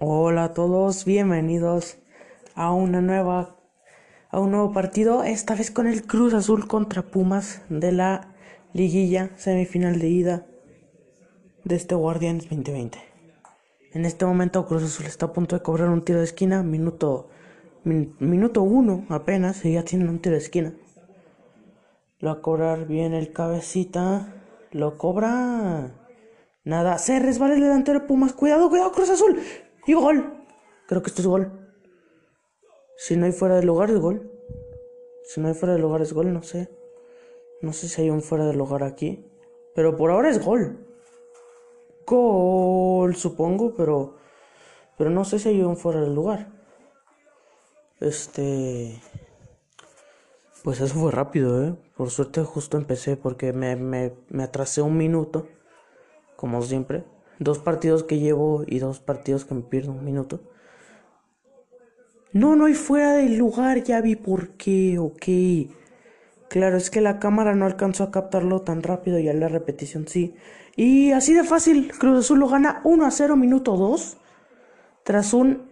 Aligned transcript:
Hola 0.00 0.44
a 0.44 0.54
todos, 0.54 1.04
bienvenidos 1.04 1.98
a 2.56 2.72
una 2.72 3.00
nueva 3.00 3.56
a 4.28 4.40
un 4.40 4.50
nuevo 4.50 4.72
partido, 4.72 5.22
esta 5.22 5.54
vez 5.54 5.70
con 5.70 5.86
el 5.86 6.04
Cruz 6.04 6.34
Azul 6.34 6.66
contra 6.66 7.02
Pumas 7.02 7.62
de 7.68 7.92
la 7.92 8.34
liguilla 8.72 9.30
semifinal 9.36 10.00
de 10.00 10.08
ida 10.08 10.46
de 11.62 11.76
este 11.76 11.94
Guardianes 11.94 12.48
2020. 12.50 12.98
En 13.92 14.04
este 14.04 14.26
momento 14.26 14.66
Cruz 14.66 14.82
Azul 14.82 15.06
está 15.06 15.26
a 15.26 15.32
punto 15.32 15.54
de 15.54 15.62
cobrar 15.62 15.88
un 15.88 16.04
tiro 16.04 16.18
de 16.18 16.24
esquina, 16.24 16.64
minuto 16.64 17.30
minuto 17.84 18.62
uno 18.62 19.06
apenas, 19.10 19.64
y 19.64 19.74
ya 19.74 19.84
tienen 19.84 20.08
un 20.08 20.18
tiro 20.18 20.34
de 20.34 20.42
esquina. 20.42 20.74
Lo 22.18 22.30
va 22.30 22.38
a 22.40 22.42
cobrar 22.42 22.88
bien 22.88 23.14
el 23.14 23.32
cabecita, 23.32 24.42
lo 24.72 24.98
cobra 24.98 25.92
nada, 26.64 26.98
se 26.98 27.20
resbala 27.20 27.54
el 27.54 27.60
delantero 27.60 28.08
Pumas, 28.08 28.32
cuidado, 28.32 28.68
cuidado 28.68 28.90
Cruz 28.90 29.10
Azul, 29.10 29.38
y 29.86 29.94
gol. 29.94 30.46
Creo 30.86 31.02
que 31.02 31.08
esto 31.08 31.22
es 31.22 31.26
gol. 31.26 31.52
Si 32.96 33.16
no 33.16 33.26
hay 33.26 33.32
fuera 33.32 33.56
de 33.56 33.64
lugar 33.64 33.90
es 33.90 33.98
gol. 33.98 34.30
Si 35.24 35.40
no 35.40 35.48
hay 35.48 35.54
fuera 35.54 35.74
de 35.74 35.80
lugar 35.80 36.02
es 36.02 36.12
gol, 36.12 36.32
no 36.32 36.42
sé. 36.42 36.70
No 37.60 37.72
sé 37.72 37.88
si 37.88 38.02
hay 38.02 38.10
un 38.10 38.22
fuera 38.22 38.46
de 38.46 38.54
lugar 38.54 38.82
aquí. 38.82 39.26
Pero 39.74 39.96
por 39.96 40.10
ahora 40.10 40.30
es 40.30 40.44
gol. 40.44 40.86
Gol, 42.06 43.16
supongo, 43.16 43.74
pero. 43.74 44.16
Pero 44.96 45.10
no 45.10 45.24
sé 45.24 45.38
si 45.38 45.48
hay 45.48 45.62
un 45.62 45.76
fuera 45.76 46.00
de 46.00 46.10
lugar. 46.10 46.52
Este. 48.00 49.00
Pues 50.62 50.80
eso 50.80 50.94
fue 50.94 51.10
rápido, 51.10 51.64
¿eh? 51.64 51.76
Por 51.96 52.10
suerte 52.10 52.42
justo 52.42 52.76
empecé 52.76 53.16
porque 53.16 53.52
me, 53.52 53.76
me, 53.76 54.14
me 54.28 54.44
atrasé 54.44 54.82
un 54.82 54.96
minuto. 54.96 55.48
Como 56.36 56.62
siempre. 56.62 57.04
Dos 57.38 57.58
partidos 57.58 58.04
que 58.04 58.18
llevo 58.18 58.64
y 58.66 58.78
dos 58.78 59.00
partidos 59.00 59.44
que 59.44 59.54
me 59.54 59.62
pierdo 59.62 59.92
un 59.92 60.04
minuto. 60.04 60.40
No, 62.32 62.56
no 62.56 62.64
hay 62.66 62.74
fuera 62.74 63.12
del 63.12 63.36
lugar, 63.36 63.84
ya 63.84 64.00
vi 64.00 64.16
por 64.16 64.50
qué, 64.56 64.98
ok. 64.98 65.72
Claro, 66.48 66.76
es 66.76 66.90
que 66.90 67.00
la 67.00 67.18
cámara 67.18 67.54
no 67.54 67.64
alcanzó 67.64 68.04
a 68.04 68.10
captarlo 68.10 68.62
tan 68.62 68.82
rápido 68.82 69.18
y 69.18 69.28
a 69.28 69.32
la 69.32 69.48
repetición 69.48 70.06
sí. 70.08 70.34
Y 70.76 71.12
así 71.12 71.32
de 71.32 71.44
fácil, 71.44 71.92
Cruz 71.98 72.18
Azul 72.18 72.40
lo 72.40 72.48
gana 72.48 72.80
1 72.84 73.06
a 73.06 73.10
0 73.10 73.36
minuto 73.36 73.76
2. 73.76 74.16
Tras 75.04 75.32
un 75.34 75.62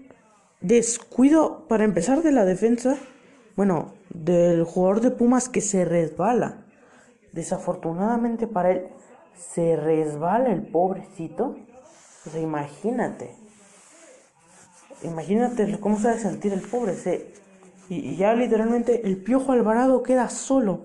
descuido 0.60 1.66
para 1.68 1.84
empezar 1.84 2.22
de 2.22 2.32
la 2.32 2.44
defensa. 2.44 2.96
Bueno, 3.56 3.94
del 4.10 4.64
jugador 4.64 5.00
de 5.00 5.10
Pumas 5.10 5.48
que 5.48 5.60
se 5.60 5.84
resbala. 5.84 6.64
Desafortunadamente 7.32 8.46
para 8.46 8.72
él 8.72 8.86
se 9.36 9.76
resbala 9.76 10.52
el 10.52 10.66
pobrecito. 10.66 11.56
O 12.26 12.30
sea, 12.30 12.40
imagínate. 12.40 13.36
Imagínate 15.02 15.78
cómo 15.80 15.98
se 15.98 16.08
debe 16.08 16.20
sentir 16.20 16.52
el 16.52 16.60
pobre. 16.60 16.94
Se, 16.94 17.34
y, 17.88 18.16
ya 18.16 18.34
literalmente 18.34 19.06
el 19.06 19.22
Piojo 19.22 19.52
Alvarado 19.52 20.02
queda 20.02 20.28
solo. 20.28 20.84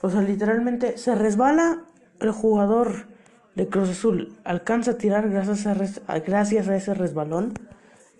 O 0.00 0.10
sea, 0.10 0.20
literalmente 0.22 0.98
se 0.98 1.14
resbala 1.14 1.84
el 2.20 2.30
jugador 2.30 3.08
de 3.54 3.68
Cruz 3.68 3.90
Azul. 3.90 4.38
Alcanza 4.44 4.92
a 4.92 4.98
tirar 4.98 5.28
gracias 5.30 5.66
a, 5.66 6.18
gracias 6.18 6.68
a 6.68 6.76
ese 6.76 6.94
resbalón. 6.94 7.54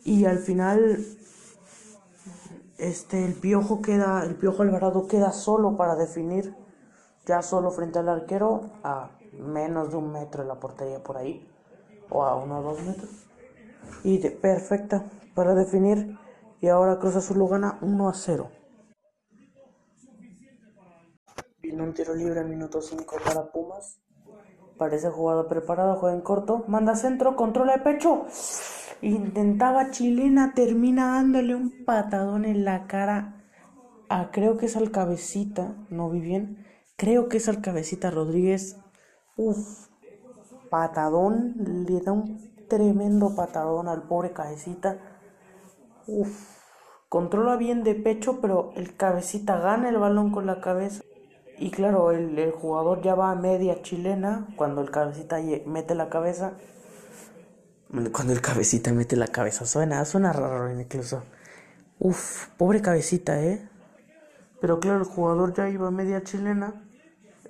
Y 0.05 0.27
al 0.27 0.39
final 0.39 0.99
este 2.79 3.25
el 3.25 3.35
piojo 3.35 3.81
queda 3.81 4.25
el 4.25 4.35
piojo 4.35 4.63
alvarado 4.63 5.07
queda 5.07 5.33
solo 5.33 5.77
para 5.77 5.95
definir 5.95 6.55
ya 7.27 7.43
solo 7.43 7.71
frente 7.71 7.99
al 7.99 8.09
arquero 8.09 8.71
a 8.83 9.11
menos 9.33 9.91
de 9.91 9.97
un 9.97 10.13
metro 10.13 10.43
de 10.43 10.49
la 10.49 10.61
portería 10.61 11.03
por 11.03 11.17
ahí, 11.17 11.47
o 12.11 12.25
a 12.25 12.37
uno 12.37 12.59
o 12.59 12.63
dos 12.63 12.83
metros. 12.83 13.11
Y 14.03 14.19
de, 14.19 14.31
perfecta 14.31 15.05
para 15.35 15.55
definir. 15.55 16.19
Y 16.61 16.69
ahora 16.69 16.99
Cruz 16.99 17.17
Azul 17.17 17.39
lo 17.39 17.49
gana 17.49 17.79
1 17.83 18.09
a 18.09 18.15
0. 18.15 18.51
Viene 21.61 21.83
un 21.83 21.93
tiro 21.93 22.15
libre 22.15 22.45
minuto 22.45 22.81
5 22.81 23.17
para 23.25 23.51
Pumas. 23.51 24.01
Parece 24.79 25.11
jugada 25.11 25.49
preparada, 25.49 25.97
juega 25.97 26.17
en 26.17 26.23
corto. 26.23 26.65
Manda 26.69 26.97
centro, 26.97 27.37
controla 27.37 27.77
de 27.77 27.83
pecho. 27.83 28.27
Intentaba 29.03 29.91
chilena, 29.91 30.53
termina 30.55 31.15
dándole 31.15 31.55
un 31.55 31.85
patadón 31.85 32.45
en 32.45 32.65
la 32.65 32.87
cara. 32.87 33.45
A, 34.09 34.31
creo 34.31 34.57
que 34.57 34.67
es 34.67 34.77
al 34.77 34.91
cabecita, 34.91 35.75
no 35.91 36.11
vi 36.11 36.21
bien. 36.21 36.64
Creo 36.97 37.29
que 37.29 37.39
es 37.39 37.49
al 37.49 37.61
cabecita 37.61 38.11
Rodríguez. 38.11 38.77
Uf, 39.37 39.89
patadón, 40.71 41.85
le 41.89 42.01
da 42.01 42.13
un 42.13 42.67
tremendo 42.69 43.35
patadón 43.35 43.89
al 43.89 44.05
pobre 44.05 44.33
cabecita. 44.33 44.99
Uf, 46.07 46.31
controla 47.09 47.57
bien 47.57 47.83
de 47.83 47.97
pecho, 47.97 48.41
pero 48.41 48.73
el 48.77 48.97
cabecita 48.97 49.59
gana 49.59 49.89
el 49.89 49.99
balón 49.99 50.31
con 50.31 50.47
la 50.47 50.61
cabeza. 50.61 51.03
Y 51.59 51.73
claro, 51.73 52.13
el, 52.13 52.53
jugador 52.53 53.03
ya 53.03 53.17
va 53.17 53.33
a 53.33 53.35
media 53.35 53.83
chilena 53.83 54.47
cuando 54.57 54.81
el 54.81 54.93
cabecita 54.93 55.39
mete 55.67 55.97
la 55.97 56.09
cabeza. 56.09 56.53
Cuando 58.13 58.33
el 58.33 58.41
cabecita 58.41 58.93
mete 58.93 59.17
la 59.17 59.29
cabeza, 59.29 59.67
suena, 59.67 60.05
suena 60.05 60.33
raro 60.33 60.71
incluso. 60.81 61.25
Uf, 61.99 62.49
pobre 62.57 62.81
cabecita, 62.83 63.41
eh. 63.43 63.69
Pero 64.61 64.79
claro, 64.79 65.01
el 65.01 65.05
jugador 65.05 65.55
ya 65.55 65.69
iba 65.69 65.89
a 65.89 65.91
media 65.91 66.23
chilena 66.23 66.84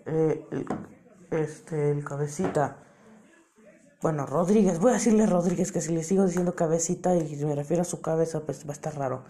eh, 0.07 0.47
el, 0.51 0.67
este, 1.31 1.91
el 1.91 2.05
cabecita. 2.05 2.79
Bueno, 4.03 4.27
Rodríguez, 4.27 4.81
voy 4.81 4.91
a 4.91 4.95
decirle 4.95 5.27
Rodríguez, 5.27 5.73
que 5.73 5.81
si 5.81 5.93
le 5.93 6.03
sigo 6.03 6.27
diciendo 6.27 6.55
cabecita 6.55 7.17
y 7.17 7.37
me 7.45 7.55
refiero 7.55 7.83
a 7.83 7.87
su 7.87 8.03
cabeza, 8.03 8.41
pues 8.41 8.67
va 8.67 8.71
a 8.71 8.73
estar 8.75 8.97
raro. 8.97 9.25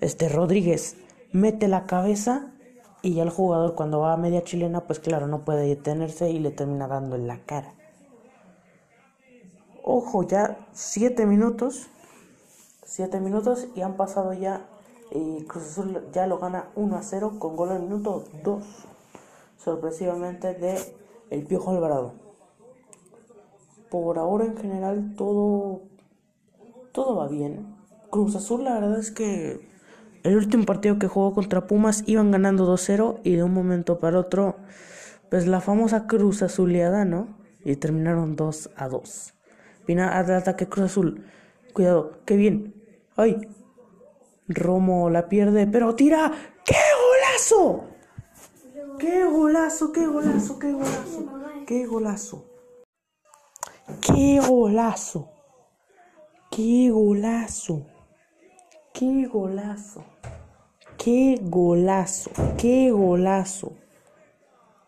Este, 0.00 0.28
Rodríguez 0.28 0.96
mete 1.32 1.68
la 1.68 1.84
cabeza 1.84 2.52
y 3.02 3.14
ya 3.14 3.22
el 3.22 3.30
jugador 3.30 3.76
cuando 3.76 4.00
va 4.00 4.14
a 4.14 4.16
media 4.16 4.42
chilena, 4.42 4.80
pues 4.80 4.98
claro, 4.98 5.28
no 5.28 5.44
puede 5.44 5.68
detenerse 5.68 6.30
y 6.30 6.40
le 6.40 6.50
termina 6.50 6.88
dando 6.88 7.14
en 7.14 7.28
la 7.28 7.38
cara. 7.44 7.72
Ojo, 9.84 10.24
ya 10.24 10.58
7 10.72 11.24
minutos. 11.26 11.86
7 12.84 13.20
minutos 13.20 13.68
y 13.76 13.82
han 13.82 13.96
pasado 13.96 14.32
ya. 14.32 14.66
Y 15.12 15.44
Cruz 15.44 15.64
Azul 15.64 16.08
ya 16.12 16.26
lo 16.26 16.38
gana 16.38 16.70
1 16.74 16.96
a 16.96 17.02
0 17.02 17.36
con 17.38 17.54
gol 17.54 17.70
al 17.70 17.82
minuto 17.82 18.24
2 18.42 18.64
sorpresivamente 19.66 20.54
de 20.54 20.78
El 21.28 21.42
Piojo 21.42 21.72
Alvarado. 21.72 22.14
Por 23.90 24.16
ahora 24.16 24.44
en 24.44 24.56
general 24.56 25.14
todo 25.16 25.82
todo 26.92 27.16
va 27.16 27.26
bien. 27.26 27.74
Cruz 28.08 28.36
Azul 28.36 28.62
la 28.62 28.74
verdad 28.74 29.00
es 29.00 29.10
que 29.10 29.68
el 30.22 30.36
último 30.36 30.64
partido 30.66 31.00
que 31.00 31.08
jugó 31.08 31.34
contra 31.34 31.66
Pumas 31.66 32.04
iban 32.06 32.30
ganando 32.30 32.72
2-0 32.72 33.18
y 33.24 33.34
de 33.34 33.42
un 33.42 33.52
momento 33.52 33.98
para 33.98 34.20
otro 34.20 34.54
pues 35.30 35.48
la 35.48 35.60
famosa 35.60 36.06
Cruz 36.06 36.42
Azuleada, 36.42 37.04
¿no? 37.04 37.36
Y 37.64 37.74
terminaron 37.74 38.36
2 38.36 38.70
a 38.76 38.88
2. 38.88 39.34
Final 39.84 40.12
al 40.12 40.32
ataque 40.32 40.68
Cruz 40.68 40.92
Azul. 40.92 41.24
Cuidado, 41.72 42.20
qué 42.24 42.36
bien. 42.36 42.72
¡Ay! 43.16 43.48
Romo 44.46 45.10
la 45.10 45.28
pierde, 45.28 45.66
pero 45.66 45.96
tira. 45.96 46.30
¡Qué 46.64 46.76
golazo! 47.02 47.95
¡Qué 48.98 49.24
golazo, 49.24 49.92
qué 49.92 50.06
golazo, 50.06 50.58
qué 50.58 50.72
golazo! 50.72 51.26
¡Qué 51.66 51.86
golazo! 51.86 52.44
¡Qué 54.00 54.40
golazo! 54.40 55.30
¡Qué 56.50 56.90
golazo! 56.90 57.86
¡Qué 58.94 59.26
golazo! 59.26 60.04
¡Qué 60.96 61.38
golazo! 61.42 62.30
¡Qué 62.56 62.90
golazo! 62.90 63.72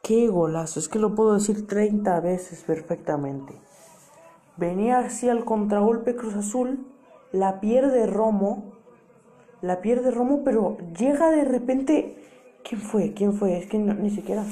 ¡Qué 0.02 0.28
golazo! 0.28 0.80
Es 0.80 0.88
que 0.88 0.98
lo 0.98 1.14
puedo 1.14 1.34
decir 1.34 1.66
30 1.66 2.20
veces 2.20 2.64
perfectamente. 2.64 3.60
Venía 4.56 5.00
así 5.00 5.28
al 5.28 5.44
contragolpe 5.44 6.16
Cruz 6.16 6.34
Azul, 6.34 6.86
la 7.30 7.60
pierde 7.60 8.06
Romo, 8.06 8.72
la 9.60 9.82
pierde 9.82 10.10
Romo, 10.10 10.42
pero 10.44 10.78
llega 10.98 11.30
de 11.30 11.44
repente 11.44 12.27
¿Quién 12.68 12.82
fue? 12.82 13.14
¿Quién 13.14 13.32
fue? 13.32 13.56
Es 13.56 13.66
que 13.66 13.78
ni 13.78 14.10
siquiera. 14.10 14.44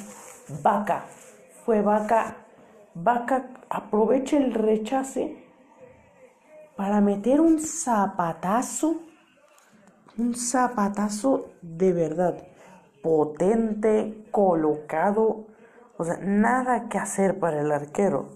Vaca. 0.62 1.04
Fue 1.66 1.82
Vaca. 1.82 2.46
Vaca 2.94 3.50
aprovecha 3.68 4.38
el 4.38 4.54
rechace 4.54 5.44
para 6.76 7.02
meter 7.02 7.42
un 7.42 7.60
zapatazo. 7.60 9.02
Un 10.16 10.34
zapatazo 10.34 11.50
de 11.60 11.92
verdad. 11.92 12.42
Potente, 13.02 14.26
colocado. 14.30 15.48
O 15.98 16.04
sea, 16.04 16.16
nada 16.22 16.88
que 16.88 16.96
hacer 16.96 17.38
para 17.38 17.60
el 17.60 17.70
arquero. 17.70 18.30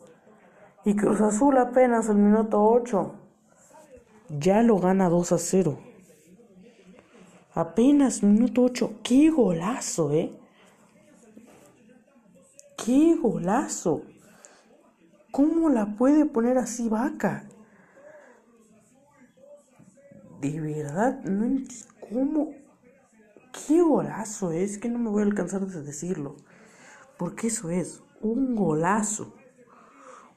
Y 0.85 0.95
Cruz 0.95 1.23
Azul 1.23 1.57
apenas 1.57 2.11
al 2.11 2.17
minuto 2.17 2.63
8. 2.63 3.15
Ya 4.29 4.63
lo 4.63 4.79
gana 4.79 5.09
2 5.09 5.33
a 5.33 5.39
0. 5.39 5.90
Apenas 7.53 8.23
minuto 8.23 8.63
8. 8.63 9.01
¡Qué 9.03 9.31
golazo, 9.31 10.13
eh! 10.13 10.33
¡Qué 12.77 13.17
golazo! 13.17 14.03
¿Cómo 15.33 15.69
la 15.69 15.97
puede 15.97 16.27
poner 16.27 16.59
así 16.59 16.89
vaca? 16.89 17.45
De 20.41 20.61
verdad, 20.61 21.23
no 21.25 21.45
entiendo 21.45 21.87
cómo. 22.01 22.55
Qué 23.67 23.83
golazo 23.83 24.53
es 24.53 24.79
que 24.79 24.89
no 24.89 24.99
me 24.99 25.11
voy 25.11 25.23
a 25.23 25.27
alcanzar 25.27 25.63
a 25.63 25.67
decirlo. 25.67 26.37
Porque 27.19 27.49
eso 27.49 27.71
es 27.71 28.01
un 28.21 28.55
golazo. 28.55 29.35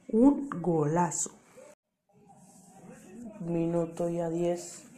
Un 0.08 0.50
golazo. 0.50 1.30
Minuto 3.40 4.08
ya 4.08 4.28
10. 4.28 4.93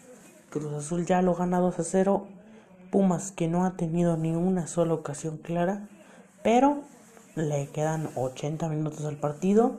Cruz 0.50 0.72
Azul 0.72 1.06
ya 1.06 1.22
lo 1.22 1.34
gana 1.34 1.60
2 1.60 1.78
a 1.78 1.84
0. 1.84 2.26
Pumas 2.90 3.32
que 3.32 3.48
no 3.48 3.64
ha 3.64 3.76
tenido 3.76 4.16
ni 4.16 4.32
una 4.32 4.66
sola 4.66 4.94
ocasión 4.94 5.38
clara. 5.38 5.88
Pero 6.42 6.82
le 7.34 7.68
quedan 7.68 8.10
80 8.14 8.68
minutos 8.68 9.04
al 9.04 9.16
partido. 9.16 9.76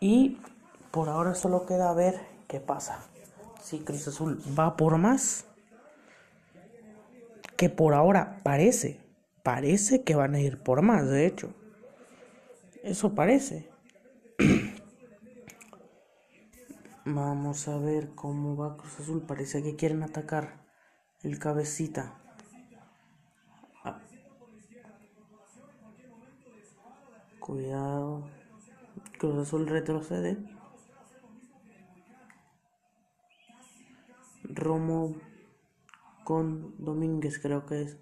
Y 0.00 0.38
por 0.90 1.08
ahora 1.08 1.34
solo 1.34 1.66
queda 1.66 1.92
ver 1.92 2.20
qué 2.48 2.60
pasa. 2.60 3.00
Si 3.62 3.78
Cruz 3.80 4.08
Azul 4.08 4.42
va 4.58 4.76
por 4.76 4.98
más. 4.98 5.44
Que 7.56 7.68
por 7.68 7.94
ahora 7.94 8.40
parece. 8.42 9.00
Parece 9.42 10.02
que 10.02 10.14
van 10.14 10.34
a 10.34 10.40
ir 10.40 10.62
por 10.62 10.82
más, 10.82 11.06
de 11.08 11.26
hecho. 11.26 11.54
Eso 12.82 13.14
parece. 13.14 13.69
Vamos 17.12 17.66
a 17.66 17.76
ver 17.76 18.14
cómo 18.14 18.56
va 18.56 18.76
Cruz 18.76 19.00
Azul. 19.00 19.22
Parece 19.22 19.64
que 19.64 19.74
quieren 19.74 20.04
atacar 20.04 20.64
el 21.22 21.40
cabecita. 21.40 22.20
Ah. 23.82 24.00
Cuidado. 27.40 28.28
Cruz 29.18 29.38
Azul 29.38 29.66
retrocede. 29.66 30.38
Romo 34.44 35.16
con 36.22 36.76
Domínguez 36.78 37.40
creo 37.40 37.66
que 37.66 37.82
es. 37.82 37.98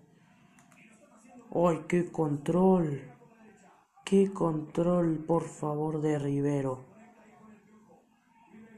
¡Ay, 1.50 1.84
qué 1.88 2.12
control! 2.12 3.10
¡Qué 4.04 4.30
control, 4.34 5.24
por 5.24 5.44
favor, 5.44 6.02
de 6.02 6.18
Rivero! 6.18 6.87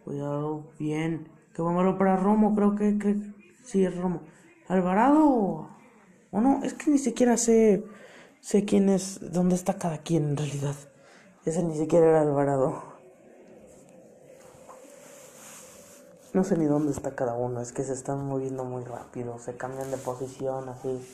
Cuidado, 0.04 0.64
bien. 0.78 1.28
Qué 1.54 1.62
bueno 1.62 1.98
para 1.98 2.16
Romo, 2.16 2.54
creo 2.54 2.74
que, 2.74 2.98
que 2.98 3.16
sí 3.64 3.84
es 3.84 3.96
Romo. 3.96 4.22
Alvarado 4.68 5.68
o 6.30 6.40
no, 6.40 6.62
es 6.62 6.74
que 6.74 6.90
ni 6.90 6.98
siquiera 6.98 7.36
sé 7.36 7.84
sé 8.40 8.64
quién 8.64 8.88
es, 8.88 9.32
dónde 9.32 9.54
está 9.54 9.74
cada 9.74 9.98
quien 9.98 10.30
en 10.30 10.36
realidad. 10.36 10.74
Ese 11.44 11.62
ni 11.62 11.76
siquiera 11.76 12.08
era 12.08 12.22
Alvarado. 12.22 12.82
No 16.32 16.44
sé 16.44 16.56
ni 16.56 16.66
dónde 16.66 16.92
está 16.92 17.14
cada 17.16 17.34
uno, 17.34 17.60
es 17.60 17.72
que 17.72 17.82
se 17.82 17.92
están 17.92 18.24
moviendo 18.24 18.64
muy 18.64 18.84
rápido, 18.84 19.38
se 19.38 19.56
cambian 19.56 19.90
de 19.90 19.96
posición 19.96 20.68
así. 20.68 21.04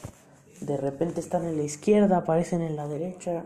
De 0.60 0.76
repente 0.76 1.20
están 1.20 1.44
en 1.44 1.56
la 1.56 1.62
izquierda, 1.62 2.18
aparecen 2.18 2.60
en 2.60 2.76
la 2.76 2.86
derecha. 2.86 3.44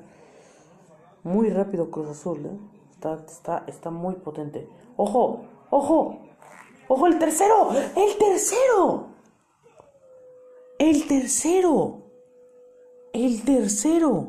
Muy 1.22 1.50
rápido 1.50 1.90
Cruz 1.90 2.08
Azul, 2.08 2.46
¿eh? 2.46 2.58
Está, 2.92 3.14
está, 3.26 3.64
está 3.66 3.90
muy 3.90 4.14
potente. 4.16 4.68
¡Ojo! 5.02 5.40
¡Ojo! 5.70 6.18
¡Ojo 6.86 7.06
el 7.06 7.18
tercero! 7.18 7.70
¡El 7.96 8.18
tercero! 8.18 9.06
¡El 10.78 11.08
tercero! 11.08 12.02
¡El 13.14 13.42
tercero! 13.42 14.28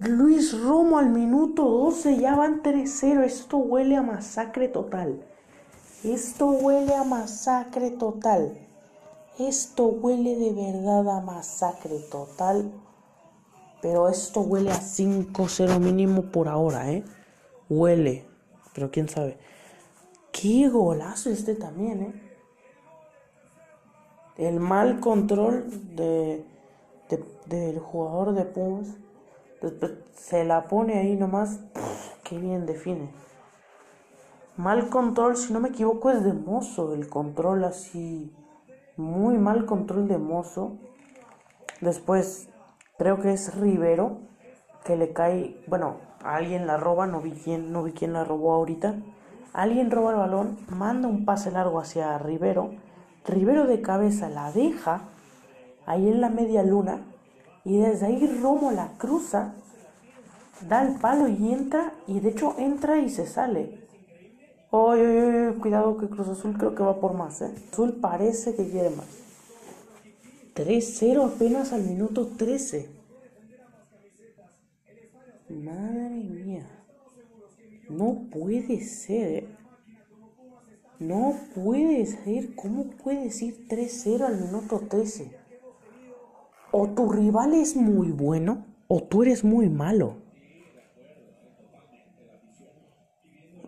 Luis 0.00 0.60
Romo 0.60 0.98
al 0.98 1.10
minuto 1.10 1.62
12, 1.62 2.16
ya 2.16 2.34
van 2.34 2.60
3-0. 2.64 3.22
Esto 3.22 3.58
huele 3.58 3.94
a 3.94 4.02
masacre 4.02 4.66
total. 4.66 5.24
Esto 6.02 6.46
huele 6.46 6.96
a 6.96 7.04
masacre 7.04 7.92
total. 7.92 8.58
Esto 9.38 9.84
huele 9.84 10.34
de 10.34 10.52
verdad 10.54 11.08
a 11.18 11.20
masacre 11.20 12.00
total. 12.10 12.72
Pero 13.80 14.08
esto 14.08 14.40
huele 14.40 14.72
a 14.72 14.80
5-0 14.80 15.78
mínimo 15.78 16.32
por 16.32 16.48
ahora, 16.48 16.90
¿eh? 16.90 17.04
Huele. 17.68 18.29
Pero 18.74 18.90
quién 18.90 19.08
sabe. 19.08 19.38
Qué 20.32 20.68
golazo 20.68 21.30
este 21.30 21.54
también, 21.54 22.02
¿eh? 22.02 22.30
El 24.36 24.58
mal 24.58 25.00
control 25.00 25.94
de, 25.94 26.44
del 27.46 27.78
jugador 27.78 28.32
de 28.32 28.46
Pumas 28.46 28.88
Después 29.60 29.92
se 30.14 30.44
la 30.44 30.68
pone 30.68 30.98
ahí 30.98 31.16
nomás. 31.16 31.60
qué 32.24 32.38
bien 32.38 32.64
define. 32.64 33.10
Mal 34.56 34.88
control, 34.88 35.36
si 35.36 35.52
no 35.52 35.60
me 35.60 35.68
equivoco, 35.68 36.10
es 36.10 36.24
de 36.24 36.32
mozo. 36.32 36.94
El 36.94 37.08
control 37.08 37.64
así. 37.64 38.34
Muy 38.96 39.36
mal 39.36 39.66
control 39.66 40.08
de 40.08 40.16
mozo. 40.16 40.78
Después, 41.80 42.48
creo 42.96 43.20
que 43.20 43.32
es 43.32 43.54
Rivero. 43.54 44.20
Que 44.84 44.96
le 44.96 45.12
cae. 45.12 45.62
Bueno, 45.66 45.96
alguien 46.22 46.66
la 46.66 46.76
roba. 46.76 47.06
No 47.06 47.20
vi 47.20 47.32
quién, 47.32 47.72
no 47.72 47.82
vi 47.82 47.92
quién 47.92 48.12
la 48.12 48.24
robó 48.24 48.52
ahorita. 48.52 48.94
Alguien 49.52 49.90
roba 49.90 50.12
el 50.12 50.18
balón. 50.18 50.58
Manda 50.68 51.08
un 51.08 51.24
pase 51.24 51.50
largo 51.50 51.80
hacia 51.80 52.18
Rivero. 52.18 52.70
Rivero 53.26 53.66
de 53.66 53.82
cabeza 53.82 54.28
la 54.28 54.52
deja. 54.52 55.02
Ahí 55.86 56.08
en 56.08 56.20
la 56.20 56.28
media 56.28 56.62
luna 56.62 57.00
y 57.64 57.78
desde 57.78 58.06
ahí 58.06 58.26
Romo 58.42 58.70
la 58.70 58.96
cruza, 58.96 59.54
da 60.68 60.82
el 60.82 60.98
palo 60.98 61.28
y 61.28 61.52
entra, 61.52 61.92
y 62.06 62.20
de 62.20 62.30
hecho 62.30 62.54
entra 62.58 62.98
y 62.98 63.10
se 63.10 63.26
sale. 63.26 63.86
Oye, 64.70 65.54
cuidado 65.60 65.96
que 65.96 66.08
Cruz 66.08 66.28
Azul 66.28 66.56
creo 66.56 66.74
que 66.74 66.82
va 66.82 67.00
por 67.00 67.14
más, 67.14 67.42
¿eh? 67.42 67.52
Azul 67.72 67.98
parece 68.00 68.54
que 68.54 68.68
quiere 68.68 68.90
más. 68.90 69.06
3-0 70.54 71.34
apenas 71.34 71.72
al 71.72 71.82
minuto 71.82 72.28
13. 72.28 72.99
Madre 75.50 76.24
mía. 76.24 76.66
No 77.88 78.26
puede 78.30 78.80
ser. 78.84 79.48
No 80.98 81.34
puede 81.54 82.06
ser. 82.06 82.54
¿Cómo 82.54 82.90
puedes 82.90 83.42
ir 83.42 83.66
3-0 83.68 84.22
al 84.22 84.40
minuto 84.40 84.80
13? 84.88 85.40
o 86.72 86.88
tu 86.88 87.10
rival 87.10 87.54
es 87.54 87.76
muy 87.76 88.12
bueno 88.12 88.64
o 88.88 89.02
tú 89.02 89.22
eres 89.22 89.44
muy 89.44 89.68
malo. 89.68 90.16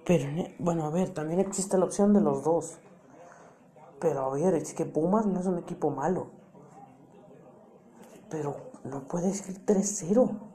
Pero, 0.04 0.25
bueno, 0.59 0.85
a 0.85 0.90
ver, 0.90 1.11
también 1.11 1.38
existe 1.40 1.78
la 1.78 1.85
opción 1.85 2.12
de 2.12 2.21
los 2.21 2.42
dos. 2.42 2.78
Pero, 4.00 4.21
a 4.21 4.35
ver, 4.35 4.54
es 4.54 4.75
que 4.75 4.85
Pumas 4.85 5.26
no 5.26 5.38
es 5.38 5.47
un 5.47 5.59
equipo 5.59 5.90
malo. 5.90 6.30
Pero 8.28 8.56
no 8.83 9.06
puedes 9.06 9.49
ir 9.49 9.64
3-0. 9.64 10.51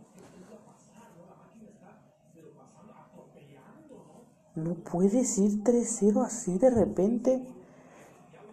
No 4.58 4.74
puedes 4.74 5.38
ir 5.38 5.64
3-0 5.64 6.26
así 6.26 6.58
de 6.58 6.72
repente. 6.72 7.44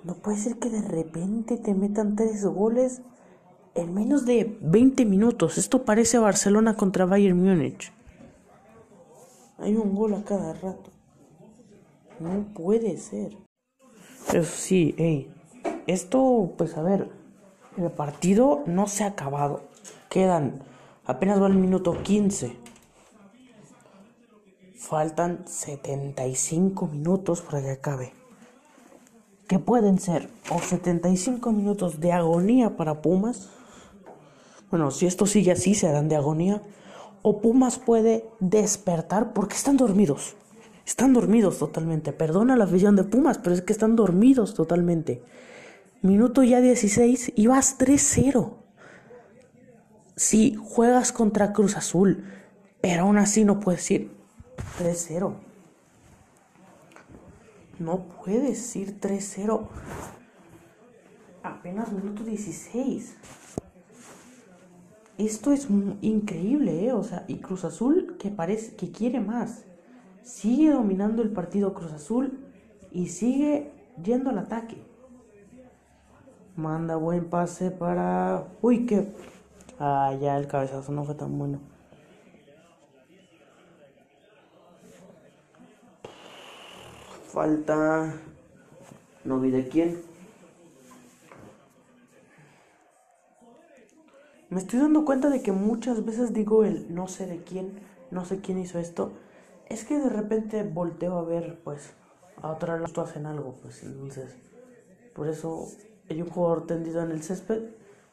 No 0.05 0.13
puede 0.17 0.37
ser 0.37 0.59
que 0.59 0.69
de 0.69 0.83
repente 0.83 1.57
te 1.57 1.73
metan 1.73 2.15
tres 2.15 2.45
goles 2.45 3.01
en 3.75 3.95
menos 3.95 4.27
de 4.27 4.59
20 4.61 5.07
minutos. 5.07 5.57
Esto 5.57 5.87
parece 5.87 6.19
Barcelona 6.19 6.77
contra 6.77 7.07
Bayern 7.07 7.43
Múnich. 7.43 7.91
Hay 9.57 9.77
un 9.77 9.95
gol 9.95 10.13
a 10.13 10.23
cada 10.25 10.53
rato. 10.53 10.91
No 12.21 12.53
puede 12.53 12.99
ser. 12.99 13.39
Eso 14.29 14.45
sí, 14.45 14.95
hey, 14.99 15.33
esto, 15.87 16.53
pues 16.59 16.77
a 16.77 16.83
ver, 16.83 17.09
el 17.79 17.91
partido 17.91 18.63
no 18.67 18.89
se 18.89 19.05
ha 19.05 19.09
acabado. 19.09 19.63
Quedan, 20.11 20.61
apenas 21.07 21.41
va 21.41 21.47
el 21.47 21.55
minuto 21.55 22.03
15. 22.03 22.64
Faltan 24.89 25.45
75 25.47 26.87
minutos 26.87 27.41
para 27.41 27.63
que 27.63 27.71
acabe. 27.71 28.13
Que 29.49 29.59
pueden 29.59 29.99
ser 29.99 30.29
o 30.51 30.59
75 30.59 31.53
minutos 31.53 32.01
de 32.01 32.13
agonía 32.13 32.77
para 32.77 33.03
Pumas 33.03 33.49
bueno, 34.75 34.91
si 34.91 35.07
esto 35.07 35.25
sigue 35.27 35.53
así, 35.53 35.77
se 35.77 35.87
harán 35.87 36.09
de 36.09 36.17
agonía. 36.17 36.61
O 37.23 37.41
Pumas 37.41 37.79
puede 37.79 38.25
despertar 38.41 39.33
porque 39.33 39.55
están 39.55 39.77
dormidos. 39.77 40.35
Están 40.85 41.13
dormidos 41.13 41.61
totalmente. 41.61 42.13
Perdona 42.13 42.57
la 42.57 42.65
afición 42.65 42.97
de 42.97 43.05
Pumas, 43.05 43.39
pero 43.39 43.55
es 43.55 43.63
que 43.63 43.73
están 43.73 43.95
dormidos 43.95 44.55
totalmente. 44.55 45.23
Minuto 46.03 46.43
ya 46.43 46.61
16 46.61 47.35
y 47.37 47.47
vas 47.47 47.79
3-0. 47.79 48.55
Si 50.17 50.57
juegas 50.57 51.13
contra 51.13 51.53
Cruz 51.53 51.77
Azul, 51.77 52.25
pero 52.81 53.05
aún 53.05 53.19
así 53.19 53.45
no 53.45 53.61
puedes 53.61 53.89
ir 53.93 54.11
3-0. 54.79 55.35
No 57.79 58.05
puedes 58.09 58.75
ir 58.77 59.01
3-0. 59.01 59.67
Apenas 61.43 61.93
minuto 61.93 62.25
16. 62.25 63.17
esto 65.19 65.53
es 65.53 65.69
increíble, 66.01 66.87
¿eh? 66.87 66.93
O 66.93 67.03
sea, 67.03 67.25
y 67.29 67.37
Cruz 67.37 67.65
Azul 67.65 68.17
que 68.19 68.31
parece 68.31 68.77
que 68.77 68.91
quiere 68.91 69.21
más. 69.21 69.65
Sigue 70.23 70.71
dominando 70.71 71.23
el 71.23 71.31
partido 71.31 71.75
Cruz 71.75 71.93
Azul 71.93 72.39
y 72.91 73.09
sigue 73.09 73.73
yendo 74.03 74.31
al 74.31 74.39
ataque. 74.39 74.83
Manda 76.57 76.97
buen 76.97 77.29
pase 77.29 77.71
para... 77.71 78.49
Uy, 78.63 78.87
que... 78.87 79.13
Ah, 79.79 80.17
ya 80.21 80.37
el 80.39 80.47
cabezazo 80.47 80.93
no 80.93 81.05
fue 81.05 81.15
tan 81.15 81.37
bueno. 81.37 81.59
Falta... 87.35 88.15
No 89.25 89.41
vi 89.41 89.51
de 89.51 89.69
quién. 89.69 90.01
Me 94.51 94.61
estoy 94.61 94.79
dando 94.79 95.05
cuenta 95.05 95.31
de 95.31 95.43
que 95.43 95.51
muchas 95.51 96.05
veces 96.05 96.33
digo 96.33 96.63
el 96.63 96.95
no 96.95 97.09
sé 97.09 97.27
de 97.27 97.43
quién, 97.43 97.81
no 98.13 98.25
sé 98.25 98.41
quién 98.41 98.61
hizo 98.61 98.79
esto. 98.79 99.15
Es 99.69 99.85
que 99.85 99.99
de 99.99 100.11
repente 100.11 100.63
volteo 100.63 101.19
a 101.19 101.25
ver, 101.25 101.59
pues, 101.65 101.95
a 102.41 102.53
otra 102.53 102.79
lado 102.79 103.03
hacen 103.03 103.27
algo, 103.27 103.57
pues, 103.63 103.83
entonces. 103.83 104.37
Por 105.13 105.27
eso 105.27 105.67
hay 106.09 106.23
un 106.23 106.29
jugador 106.29 106.69
tendido 106.69 107.03
en 107.03 107.11
el 107.11 107.25
césped. 107.25 107.63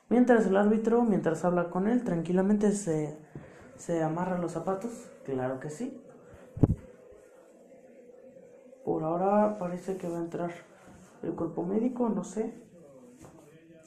Mientras 0.09 0.47
el 0.47 0.57
árbitro, 0.57 1.03
mientras 1.03 1.45
habla 1.45 1.69
con 1.69 1.87
él, 1.87 2.03
tranquilamente 2.03 2.71
se, 2.71 3.15
se 3.77 4.01
amarra 4.01 4.39
los 4.39 4.53
zapatos. 4.53 4.91
Claro 5.25 5.59
que 5.59 5.69
sí. 5.69 6.01
Por 8.91 9.05
ahora 9.05 9.57
parece 9.57 9.95
que 9.95 10.09
va 10.09 10.17
a 10.17 10.21
entrar 10.21 10.51
el 11.23 11.31
cuerpo 11.31 11.63
médico, 11.63 12.09
no 12.09 12.25
sé. 12.25 12.53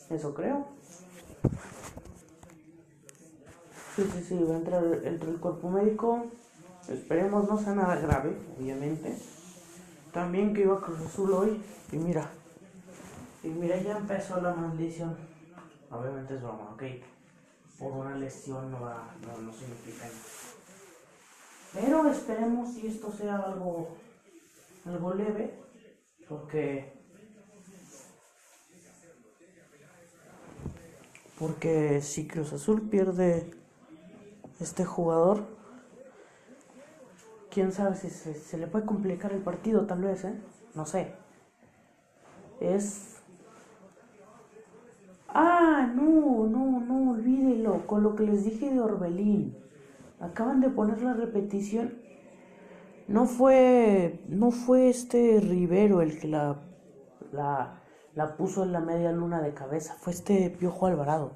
Eso 0.08 0.32
creo. 0.32 0.64
Sí, 3.94 4.08
sí, 4.10 4.24
sí, 4.26 4.42
va 4.48 4.54
a 4.54 4.56
entrar 4.56 4.82
entre 5.04 5.30
el 5.30 5.38
cuerpo 5.40 5.68
médico. 5.68 6.24
Esperemos 6.88 7.46
no 7.46 7.58
sea 7.58 7.74
nada 7.74 7.96
grave, 7.96 8.34
obviamente. 8.58 9.14
También 10.10 10.54
que 10.54 10.62
iba 10.62 10.76
a 10.78 10.80
Cruz 10.80 11.00
Azul 11.02 11.32
hoy. 11.32 11.62
Y 11.92 11.96
mira. 11.98 12.30
Y 13.42 13.48
mira, 13.48 13.76
ya 13.76 13.98
empezó 13.98 14.40
la 14.40 14.54
maldición. 14.54 15.14
Obviamente 15.90 16.36
es 16.36 16.42
broma, 16.42 16.70
ok. 16.72 16.82
Por 17.78 17.92
una 17.92 18.16
lesión 18.16 18.70
no, 18.70 18.80
va, 18.80 19.14
no, 19.20 19.42
no 19.42 19.52
significa 19.52 20.06
nada. 20.06 20.44
Pero 21.74 22.08
esperemos 22.08 22.72
si 22.72 22.86
esto 22.86 23.12
sea 23.12 23.36
algo, 23.36 23.88
algo 24.84 25.14
leve. 25.14 25.54
Porque 26.28 26.92
porque 31.38 32.00
si 32.00 32.26
Cruz 32.26 32.52
Azul 32.52 32.88
pierde 32.88 33.50
este 34.60 34.84
jugador, 34.84 35.44
quién 37.50 37.72
sabe 37.72 37.96
si 37.96 38.08
se, 38.08 38.56
le 38.56 38.66
puede 38.66 38.86
complicar 38.86 39.32
el 39.32 39.42
partido, 39.42 39.86
tal 39.86 40.02
vez, 40.02 40.24
¿eh? 40.24 40.34
No 40.74 40.86
sé. 40.86 41.14
Es. 42.60 43.16
Ah, 45.28 45.92
no, 45.94 46.46
no, 46.46 46.80
no, 46.80 47.10
olvídelo. 47.12 47.86
Con 47.86 48.02
lo 48.02 48.14
que 48.14 48.24
les 48.24 48.44
dije 48.44 48.70
de 48.70 48.80
Orbelín. 48.80 49.56
Acaban 50.20 50.60
de 50.60 50.70
poner 50.70 51.02
la 51.02 51.14
repetición. 51.14 52.03
No 53.08 53.26
fue. 53.26 54.20
No 54.28 54.50
fue 54.50 54.88
este 54.88 55.40
Rivero 55.40 56.00
el 56.00 56.18
que 56.18 56.28
la. 56.28 56.60
La, 57.32 57.82
la 58.14 58.36
puso 58.36 58.62
en 58.62 58.72
la 58.72 58.80
media 58.80 59.12
luna 59.12 59.42
de 59.42 59.52
cabeza. 59.54 59.96
Fue 59.98 60.12
este 60.12 60.50
Piojo 60.50 60.86
Alvarado. 60.86 61.32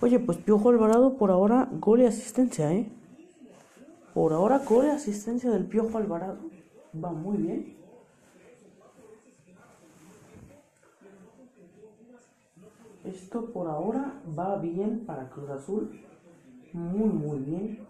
Oye, 0.00 0.20
pues 0.20 0.38
Piojo 0.38 0.68
Alvarado 0.68 1.16
por 1.16 1.30
ahora 1.30 1.68
gol 1.72 2.02
y 2.02 2.06
asistencia, 2.06 2.72
¿eh? 2.72 2.90
Por 4.14 4.32
ahora 4.32 4.58
gol 4.58 4.86
y 4.86 4.90
asistencia 4.90 5.50
del 5.50 5.66
Piojo 5.66 5.98
Alvarado. 5.98 6.38
Va 6.94 7.10
muy 7.10 7.36
bien. 7.38 7.76
Esto 13.04 13.52
por 13.52 13.68
ahora 13.68 14.20
va 14.38 14.56
bien 14.58 15.04
para 15.04 15.30
Cruz 15.30 15.50
Azul. 15.50 16.00
Muy, 16.72 17.08
muy 17.08 17.38
bien. 17.38 17.87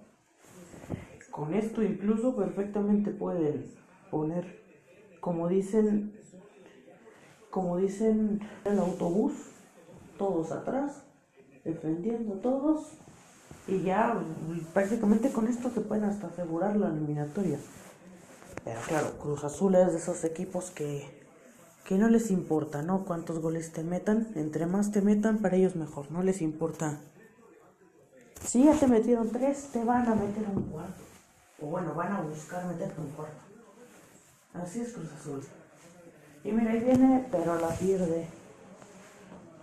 Con 1.39 1.55
esto 1.55 1.85
incluso 1.85 2.35
perfectamente 2.35 3.13
pueden 3.13 3.71
poner, 4.11 4.61
como 5.21 5.47
dicen, 5.47 6.13
como 7.49 7.77
dicen 7.77 8.41
el 8.65 8.81
autobús, 8.81 9.35
todos 10.19 10.51
atrás 10.51 11.05
defendiendo 11.65 12.35
todos 12.41 12.89
y 13.69 13.83
ya 13.83 14.21
prácticamente 14.75 15.31
con 15.31 15.47
esto 15.47 15.71
se 15.71 15.81
pueden 15.81 16.07
hasta 16.07 16.27
asegurar 16.27 16.75
la 16.75 16.89
eliminatoria. 16.89 17.61
Pero 18.65 18.81
claro, 18.89 19.13
Cruz 19.23 19.45
Azul 19.45 19.77
es 19.77 19.93
de 19.93 19.99
esos 19.99 20.25
equipos 20.25 20.73
que, 20.73 21.25
que 21.85 21.99
no 21.99 22.09
les 22.09 22.33
importa, 22.33 22.83
¿no? 22.83 23.05
Cuántos 23.05 23.39
goles 23.39 23.71
te 23.73 23.85
metan, 23.85 24.27
entre 24.35 24.67
más 24.67 24.91
te 24.91 25.03
metan, 25.03 25.39
para 25.39 25.57
ellos 25.57 25.77
mejor, 25.77 26.11
no 26.11 26.25
les 26.25 26.43
importa. 26.43 26.99
Si 28.43 28.65
ya 28.65 28.73
te 28.73 28.89
metieron 28.89 29.31
tres, 29.31 29.69
te 29.73 29.85
van 29.85 30.09
a 30.09 30.17
meter 30.17 30.45
un 30.53 30.65
cuarto. 30.65 31.08
O 31.61 31.67
bueno, 31.67 31.95
van 31.95 32.13
a 32.13 32.21
buscar 32.21 32.67
meterte 32.67 33.01
un 33.01 33.11
cuarto. 33.11 33.43
Así 34.55 34.81
es 34.81 34.93
Cruz 34.93 35.13
Azul. 35.13 35.43
Y 36.45 36.53
mira, 36.53 36.71
ahí 36.71 36.81
viene, 36.81 37.27
pero 37.31 37.59
la 37.59 37.69
pierde. 37.69 38.29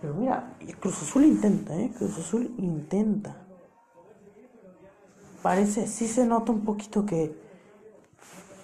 Pero 0.00 0.14
mira, 0.14 0.56
Cruz 0.78 1.02
Azul 1.02 1.24
intenta, 1.24 1.74
¿eh? 1.74 1.90
Cruz 1.96 2.18
Azul 2.18 2.54
intenta. 2.58 3.36
Parece, 5.42 5.86
sí 5.86 6.06
se 6.06 6.26
nota 6.26 6.52
un 6.52 6.64
poquito 6.64 7.06
que, 7.06 7.34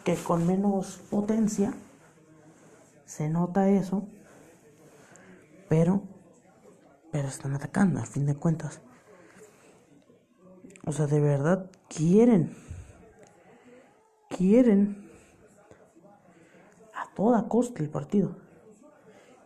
que 0.04 0.16
con 0.16 0.46
menos 0.46 1.00
potencia 1.10 1.72
se 3.06 3.28
nota 3.28 3.68
eso, 3.68 4.08
pero, 5.68 6.02
pero 7.10 7.28
están 7.28 7.54
atacando, 7.54 8.00
a 8.00 8.06
fin 8.06 8.26
de 8.26 8.34
cuentas. 8.34 8.80
O 10.84 10.92
sea, 10.92 11.06
de 11.06 11.20
verdad 11.20 11.70
quieren, 11.88 12.56
quieren 14.36 15.10
a 16.94 17.14
toda 17.14 17.48
costa 17.48 17.82
el 17.82 17.90
partido. 17.90 18.36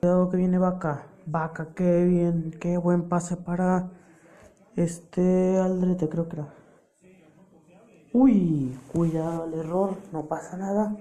Cuidado 0.01 0.31
que 0.31 0.37
viene 0.37 0.59
Vaca. 0.59 1.07
Vaca, 1.27 1.75
qué 1.75 2.05
bien, 2.05 2.57
qué 2.61 2.77
buen 2.79 3.09
pase 3.09 3.37
para 3.37 3.91
este 4.77 5.59
Aldrete, 5.59 6.09
creo 6.09 6.29
que 6.29 6.37
era. 6.37 6.55
Uy, 8.13 8.79
cuidado 8.93 9.47
el 9.47 9.55
error, 9.55 9.97
no 10.13 10.27
pasa 10.27 10.57
nada. 10.57 10.97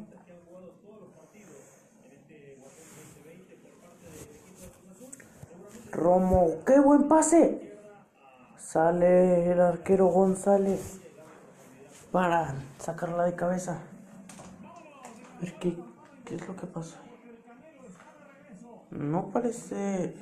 Romo, 5.92 6.56
qué 6.66 6.80
buen 6.80 7.08
pase. 7.08 7.78
Sale 8.58 9.52
el 9.52 9.62
arquero 9.62 10.08
González 10.08 11.05
para 12.16 12.56
sacarla 12.78 13.26
de 13.26 13.36
cabeza. 13.36 13.82
A 15.36 15.42
ver 15.42 15.54
qué, 15.60 15.78
qué 16.24 16.36
es 16.36 16.48
lo 16.48 16.56
que 16.56 16.66
pasa. 16.66 16.96
No 18.90 19.32
parece... 19.34 20.16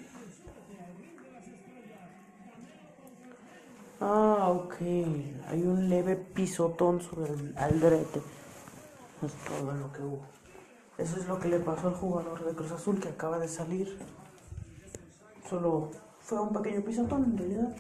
Ah, 4.02 4.50
ok. 4.50 4.74
Hay 5.50 5.62
un 5.62 5.88
leve 5.88 6.16
pisotón 6.16 7.00
sobre 7.00 7.32
el 7.32 7.56
aldrete. 7.60 8.24
Es 9.22 9.34
todo 9.46 9.72
lo 9.74 9.94
que 9.94 10.02
hubo. 10.02 10.22
Eso 10.98 11.20
es 11.20 11.28
lo 11.28 11.38
que 11.38 11.48
le 11.48 11.60
pasó 11.60 11.90
al 11.90 11.94
jugador 11.94 12.44
de 12.44 12.56
Cruz 12.56 12.72
Azul 12.72 13.00
que 13.00 13.10
acaba 13.10 13.38
de 13.38 13.48
salir. 13.48 14.00
Solo 15.48 15.92
fue 16.22 16.42
un 16.42 16.54
pequeño 16.54 16.84
pisotón 16.84 17.24
en 17.26 17.38
realidad. 17.38 17.76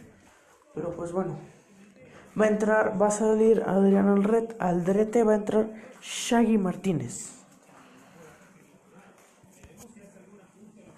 Pero 0.75 0.91
pues 0.91 1.11
bueno. 1.11 1.62
Va 2.39 2.45
a 2.45 2.49
entrar, 2.49 2.99
va 2.99 3.07
a 3.07 3.11
salir 3.11 3.63
Adrián 3.65 4.07
Aldrete, 4.07 4.55
Aldrete 4.59 5.23
va 5.23 5.33
a 5.33 5.35
entrar 5.35 5.69
Shaggy 6.01 6.57
Martínez. 6.57 7.43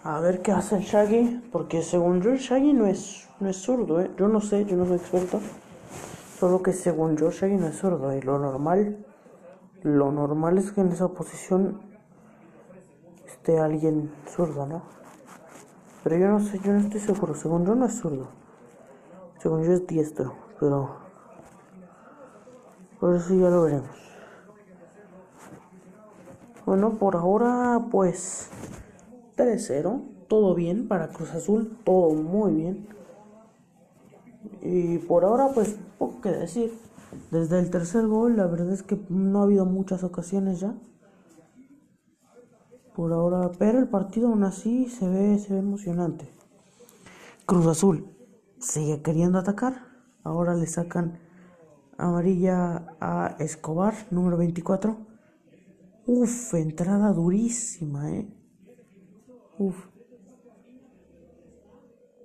A 0.04 0.20
ver 0.20 0.42
qué 0.42 0.52
hace 0.52 0.80
Shaggy, 0.80 1.50
porque 1.52 1.82
según 1.82 2.22
yo 2.22 2.36
Shaggy 2.36 2.74
no 2.74 2.86
es, 2.86 3.28
no 3.40 3.50
es 3.50 3.58
zurdo, 3.58 4.00
¿eh? 4.00 4.12
Yo 4.18 4.28
no 4.28 4.40
sé, 4.40 4.64
yo 4.66 4.78
no 4.78 4.86
soy 4.86 4.98
experto. 4.98 5.42
Solo 6.40 6.62
que 6.62 6.72
según 6.72 7.18
yo 7.18 7.32
Shaggy 7.32 7.58
no 7.58 7.68
es 7.68 7.78
zurdo 7.78 8.16
y 8.16 8.22
lo 8.22 8.40
normal, 8.40 9.04
lo 9.84 10.12
normal 10.12 10.58
es 10.58 10.72
que 10.72 10.82
en 10.82 10.92
esa 10.92 11.10
posición 11.10 11.82
esté 13.28 13.60
alguien 13.60 14.12
zurdo, 14.28 14.66
¿no? 14.66 14.84
Pero 16.04 16.18
yo 16.18 16.28
no 16.30 16.40
sé, 16.40 16.60
yo 16.60 16.72
no 16.72 16.80
estoy 16.80 17.00
seguro. 17.00 17.34
Según 17.36 17.66
yo 17.66 17.76
no 17.76 17.88
es 17.88 17.96
zurdo. 18.00 18.28
Según 19.40 19.64
yo 19.64 19.74
es 19.74 19.86
diestro, 19.88 20.36
pero 20.60 21.05
por 23.00 23.16
eso 23.16 23.34
ya 23.34 23.50
lo 23.50 23.64
veremos. 23.64 23.90
Bueno, 26.66 26.98
por 26.98 27.16
ahora 27.16 27.80
pues 27.92 28.50
3-0, 29.38 30.02
todo 30.28 30.56
bien 30.56 30.88
para 30.88 31.10
Cruz 31.10 31.32
Azul, 31.34 31.78
todo 31.84 32.12
muy 32.14 32.54
bien. 32.54 32.88
Y 34.62 34.98
por 35.00 35.26
ahora, 35.26 35.50
pues, 35.54 35.78
poco 35.98 36.22
que 36.22 36.30
decir. 36.30 36.74
Desde 37.32 37.60
el 37.60 37.70
tercer 37.70 38.08
gol, 38.08 38.36
la 38.36 38.48
verdad 38.48 38.74
es 38.74 38.84
que 38.84 39.00
no 39.10 39.40
ha 39.40 39.44
habido 39.44 39.66
muchas 39.66 40.04
ocasiones 40.04 40.60
ya. 40.60 40.76
Por 42.96 43.14
ahora, 43.14 43.52
pero 43.58 43.80
el 43.80 43.88
partido 43.88 44.30
aún 44.30 44.44
así 44.44 44.90
se 44.90 45.08
ve, 45.08 45.38
se 45.40 45.54
ve 45.54 45.60
emocionante. 45.60 46.28
Cruz 47.46 47.68
Azul 47.68 48.08
sigue 48.60 49.02
queriendo 49.02 49.38
atacar. 49.38 49.88
Ahora 50.24 50.56
le 50.56 50.66
sacan 50.66 51.20
amarilla 51.98 52.96
a 53.00 53.36
Escobar, 53.40 53.94
número 54.12 54.38
24. 54.38 54.98
Uf, 56.08 56.54
entrada 56.54 57.14
durísima, 57.14 58.12
eh. 58.12 58.28
Uf. 59.58 59.88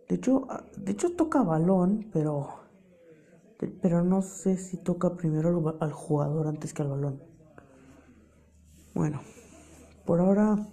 De 0.09 0.17
hecho, 0.17 0.47
ah, 0.51 0.65
de 0.77 0.93
hecho 0.93 1.15
toca 1.15 1.43
balón, 1.43 2.09
pero 2.13 2.61
pero 3.83 4.03
no 4.03 4.23
sé 4.23 4.57
si 4.57 4.79
toca 4.79 5.17
primero 5.17 5.77
al 5.81 5.93
jugador 5.93 6.47
antes 6.47 6.73
que 6.73 6.83
al 6.83 6.89
balón. 6.89 7.23
Bueno, 8.95 9.21
por 10.07 10.21
ahora 10.21 10.67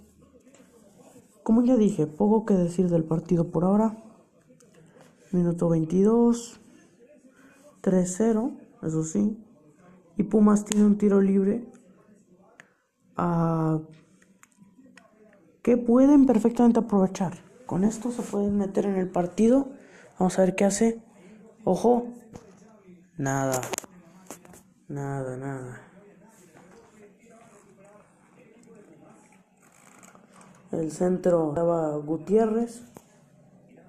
como 1.48 1.62
ya 1.62 1.78
dije, 1.78 2.06
poco 2.06 2.44
que 2.44 2.52
decir 2.52 2.90
del 2.90 3.04
partido 3.04 3.50
por 3.50 3.64
ahora. 3.64 3.96
Minuto 5.32 5.70
22, 5.70 6.60
3-0, 7.80 8.52
eso 8.82 9.04
sí. 9.04 9.36
Y 10.16 10.24
Pumas 10.24 10.64
tiene 10.64 10.84
un 10.84 10.98
tiro 10.98 11.20
libre 11.20 11.64
uh, 13.18 13.80
que 15.62 15.76
pueden 15.76 16.26
perfectamente 16.26 16.80
aprovechar. 16.80 17.34
Con 17.66 17.84
esto 17.84 18.10
se 18.10 18.22
pueden 18.22 18.56
meter 18.56 18.86
en 18.86 18.96
el 18.96 19.10
partido. 19.10 19.68
Vamos 20.18 20.38
a 20.38 20.42
ver 20.42 20.54
qué 20.54 20.64
hace. 20.64 21.02
Ojo. 21.64 22.08
Nada. 23.16 23.60
Nada, 24.88 25.36
nada. 25.36 25.82
El 30.72 30.92
centro 30.92 31.50
estaba 31.50 31.96
Gutiérrez. 31.96 32.82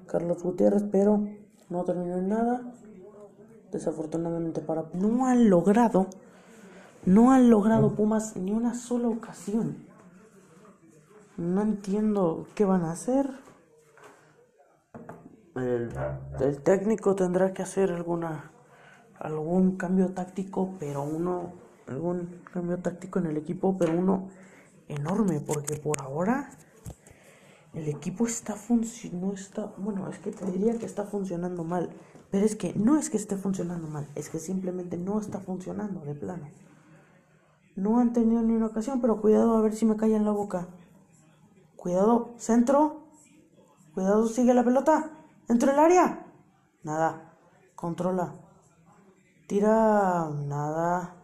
Carlos 0.08 0.41
Gutiérrez, 0.43 0.84
pero 0.91 1.27
no 1.69 1.84
terminó 1.86 2.17
en 2.17 2.29
nada. 2.29 2.74
Desafortunadamente 3.71 4.61
para 4.61 4.85
no 4.93 5.27
han 5.27 5.49
logrado 5.49 6.07
no 7.05 7.31
han 7.31 7.49
logrado 7.49 7.95
Pumas 7.95 8.35
ni 8.35 8.51
una 8.51 8.73
sola 8.73 9.07
ocasión. 9.07 9.77
No 11.38 11.61
entiendo 11.61 12.45
qué 12.55 12.65
van 12.65 12.83
a 12.83 12.91
hacer. 12.91 13.29
El, 15.55 16.61
técnico 16.63 17.15
tendrá 17.15 17.53
que 17.53 17.61
hacer 17.61 17.91
alguna 17.91 18.51
algún 19.17 19.75
cambio 19.75 20.13
táctico, 20.13 20.75
pero 20.79 21.03
uno 21.03 21.53
algún 21.88 22.41
cambio 22.53 22.77
táctico 22.77 23.19
en 23.19 23.27
el 23.27 23.38
equipo, 23.38 23.77
pero 23.77 23.97
uno 23.97 24.29
enorme, 24.88 25.41
porque 25.41 25.75
por 25.75 25.99
ahora 26.01 26.51
el 27.73 27.88
equipo 27.88 28.27
está 28.27 28.55
funcionando, 28.55 29.33
está, 29.33 29.73
bueno, 29.77 30.07
es 30.09 30.19
que 30.19 30.31
te 30.31 30.45
diría 30.45 30.77
que 30.77 30.85
está 30.85 31.03
funcionando 31.03 31.63
mal, 31.63 31.89
pero 32.31 32.45
es 32.45 32.55
que 32.55 32.74
no 32.74 32.98
es 32.98 33.09
que 33.09 33.17
esté 33.17 33.38
funcionando 33.38 33.88
mal, 33.88 34.07
es 34.15 34.29
que 34.29 34.39
simplemente 34.39 34.98
no 34.98 35.19
está 35.19 35.39
funcionando 35.39 36.01
de 36.01 36.15
plano. 36.15 36.48
No 37.75 38.00
han 38.00 38.12
tenido 38.12 38.41
ni 38.41 38.53
una 38.53 38.67
ocasión, 38.67 39.00
pero 39.00 39.21
cuidado 39.21 39.55
a 39.55 39.62
ver 39.62 39.74
si 39.74 39.86
me 39.86 39.95
en 39.95 40.25
la 40.25 40.31
boca. 40.31 40.67
Cuidado, 41.77 42.33
centro. 42.38 43.03
Cuidado, 43.93 44.27
sigue 44.27 44.53
la 44.53 44.65
pelota. 44.65 45.12
Dentro 45.48 45.71
del 45.71 45.79
área. 45.79 46.25
Nada. 46.83 47.38
Controla. 47.75 48.36
Tira. 49.48 50.29
Nada. 50.29 51.15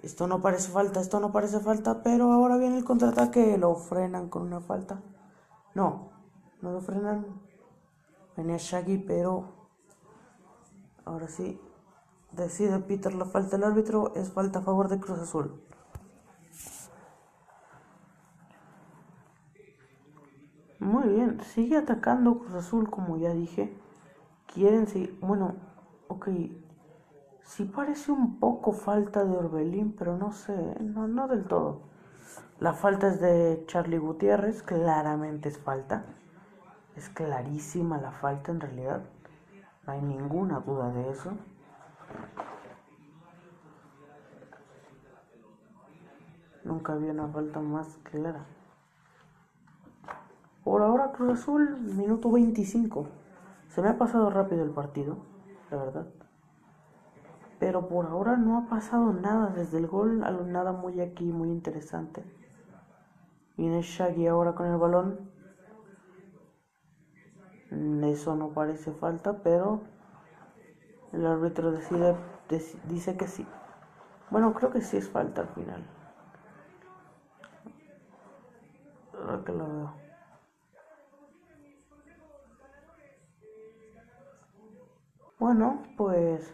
Esto 0.00 0.28
no 0.28 0.40
parece 0.40 0.70
falta, 0.70 1.00
esto 1.00 1.18
no 1.18 1.32
parece 1.32 1.58
falta, 1.58 2.04
pero 2.04 2.30
ahora 2.30 2.56
viene 2.56 2.78
el 2.78 2.84
contraataque. 2.84 3.58
Lo 3.58 3.74
frenan 3.74 4.28
con 4.28 4.42
una 4.42 4.60
falta. 4.60 5.02
No, 5.74 6.10
no 6.60 6.70
lo 6.70 6.80
frenan. 6.80 7.40
Venía 8.36 8.58
Shaggy, 8.58 8.98
pero 8.98 9.61
ahora 11.04 11.28
sí 11.28 11.60
Decide 12.32 12.78
Peter 12.78 13.12
la 13.14 13.26
falta 13.26 13.58
del 13.58 13.64
árbitro, 13.64 14.14
es 14.14 14.30
falta 14.30 14.60
a 14.60 14.62
favor 14.62 14.88
de 14.88 14.98
Cruz 14.98 15.18
Azul. 15.18 15.52
Muy 20.78 21.08
bien, 21.08 21.40
sigue 21.42 21.76
atacando 21.76 22.38
Cruz 22.38 22.54
Azul 22.54 22.88
como 22.88 23.18
ya 23.18 23.34
dije. 23.34 23.76
Quieren 24.46 24.86
seguir, 24.86 25.18
bueno, 25.20 25.56
ok, 26.08 26.28
sí 27.42 27.64
parece 27.64 28.12
un 28.12 28.40
poco 28.40 28.72
falta 28.72 29.24
de 29.24 29.36
Orbelín, 29.36 29.92
pero 29.92 30.16
no 30.16 30.32
sé, 30.32 30.56
no, 30.80 31.06
no 31.06 31.28
del 31.28 31.44
todo. 31.44 31.82
La 32.60 32.72
falta 32.72 33.08
es 33.08 33.20
de 33.20 33.62
Charlie 33.66 33.98
Gutiérrez, 33.98 34.62
claramente 34.62 35.50
es 35.50 35.58
falta. 35.58 36.06
Es 36.96 37.10
clarísima 37.10 38.00
la 38.00 38.10
falta 38.10 38.52
en 38.52 38.60
realidad. 38.60 39.02
No 39.86 39.92
hay 39.92 40.00
ninguna 40.00 40.60
duda 40.60 40.90
de 40.90 41.10
eso. 41.10 41.32
Nunca 46.64 46.92
había 46.92 47.10
una 47.10 47.28
falta 47.28 47.60
más 47.60 47.98
clara. 48.04 48.44
Por 50.62 50.82
ahora 50.82 51.10
Cruz 51.10 51.40
Azul, 51.40 51.76
minuto 51.80 52.30
25. 52.30 53.06
Se 53.68 53.82
me 53.82 53.88
ha 53.88 53.98
pasado 53.98 54.30
rápido 54.30 54.62
el 54.62 54.70
partido, 54.70 55.16
la 55.70 55.78
verdad. 55.78 56.06
Pero 57.58 57.88
por 57.88 58.06
ahora 58.06 58.36
no 58.36 58.58
ha 58.58 58.66
pasado 58.68 59.12
nada 59.12 59.48
desde 59.48 59.78
el 59.78 59.88
gol, 59.88 60.20
nada 60.52 60.72
muy 60.72 61.00
aquí, 61.00 61.24
muy 61.24 61.48
interesante. 61.48 62.24
Viene 63.56 63.82
Shaggy 63.82 64.28
ahora 64.28 64.54
con 64.54 64.66
el 64.66 64.76
balón. 64.76 65.31
Eso 67.72 68.36
no 68.36 68.50
parece 68.50 68.92
falta, 68.92 69.42
pero 69.42 69.80
el 71.12 71.24
árbitro 71.24 71.72
decide, 71.72 72.14
dice 72.88 73.16
que 73.16 73.26
sí. 73.26 73.46
Bueno, 74.30 74.52
creo 74.52 74.70
que 74.70 74.82
sí 74.82 74.98
es 74.98 75.08
falta 75.08 75.40
al 75.40 75.48
final. 75.48 75.82
Ahora 79.18 79.42
que 79.44 79.52
lo 79.52 79.66
veo. 79.66 79.94
Bueno, 85.38 85.82
pues 85.96 86.52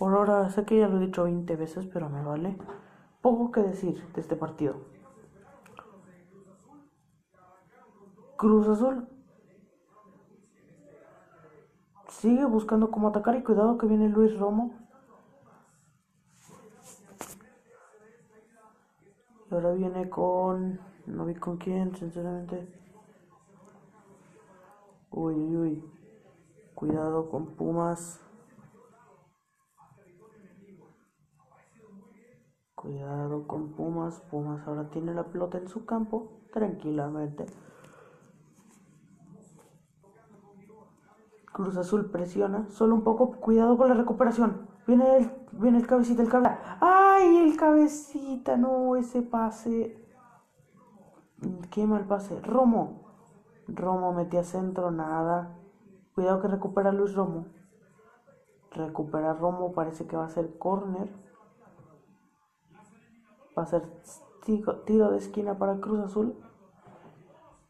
por 0.00 0.14
ahora 0.14 0.50
sé 0.50 0.64
que 0.64 0.78
ya 0.78 0.88
lo 0.88 0.96
he 0.96 1.06
dicho 1.06 1.24
20 1.24 1.54
veces, 1.54 1.86
pero 1.86 2.08
me 2.08 2.22
vale. 2.22 2.56
Poco 3.22 3.52
que 3.52 3.62
decir 3.62 4.04
de 4.14 4.20
este 4.20 4.34
partido. 4.34 4.76
Cruz 8.36 8.68
Azul 8.68 9.17
Sigue 12.08 12.46
buscando 12.46 12.90
cómo 12.90 13.08
atacar 13.08 13.36
y 13.36 13.42
cuidado 13.42 13.76
que 13.76 13.86
viene 13.86 14.08
Luis 14.08 14.36
Romo. 14.38 14.72
Y 19.50 19.54
ahora 19.54 19.72
viene 19.72 20.08
con... 20.08 20.80
No 21.06 21.26
vi 21.26 21.34
con 21.34 21.58
quién, 21.58 21.94
sinceramente. 21.94 22.66
Uy, 25.10 25.34
uy. 25.34 25.84
Cuidado 26.74 27.30
con 27.30 27.54
Pumas. 27.56 28.20
Cuidado 32.74 33.46
con 33.46 33.72
Pumas. 33.72 34.20
Pumas 34.30 34.66
ahora 34.66 34.88
tiene 34.90 35.14
la 35.14 35.24
pelota 35.24 35.58
en 35.58 35.68
su 35.68 35.84
campo. 35.84 36.40
Tranquilamente. 36.52 37.46
Cruz 41.58 41.76
Azul 41.76 42.08
presiona, 42.08 42.68
solo 42.68 42.94
un 42.94 43.02
poco, 43.02 43.32
cuidado 43.32 43.76
con 43.76 43.88
la 43.88 43.94
recuperación. 43.94 44.68
Viene 44.86 45.16
el, 45.16 45.30
viene 45.50 45.78
el 45.78 45.88
cabecita, 45.88 46.22
el 46.22 46.28
cable. 46.28 46.50
¡Ay, 46.80 47.38
el 47.38 47.56
cabecita! 47.56 48.56
No, 48.56 48.94
ese 48.94 49.22
pase. 49.22 50.06
Qué 51.72 51.84
mal 51.84 52.04
pase. 52.04 52.40
Romo. 52.42 53.10
Romo 53.66 54.12
metía 54.12 54.44
centro, 54.44 54.92
nada. 54.92 55.58
Cuidado 56.14 56.40
que 56.40 56.46
recupera 56.46 56.92
Luis 56.92 57.16
Romo. 57.16 57.46
Recupera 58.70 59.32
Romo, 59.32 59.72
parece 59.72 60.06
que 60.06 60.16
va 60.16 60.26
a 60.26 60.30
ser 60.30 60.58
corner. 60.58 61.12
Va 63.58 63.64
a 63.64 63.66
ser 63.66 63.82
tiro 64.86 65.10
de 65.10 65.18
esquina 65.18 65.58
para 65.58 65.80
Cruz 65.80 65.98
Azul. 65.98 66.36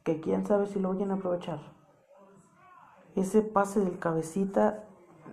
Que 0.05 0.21
quién 0.21 0.45
sabe 0.45 0.67
si 0.67 0.79
lo 0.79 0.91
vayan 0.91 1.11
a 1.11 1.15
aprovechar 1.15 1.78
ese 3.21 3.43
pase 3.43 3.81
del 3.81 3.99
cabecita 3.99 4.85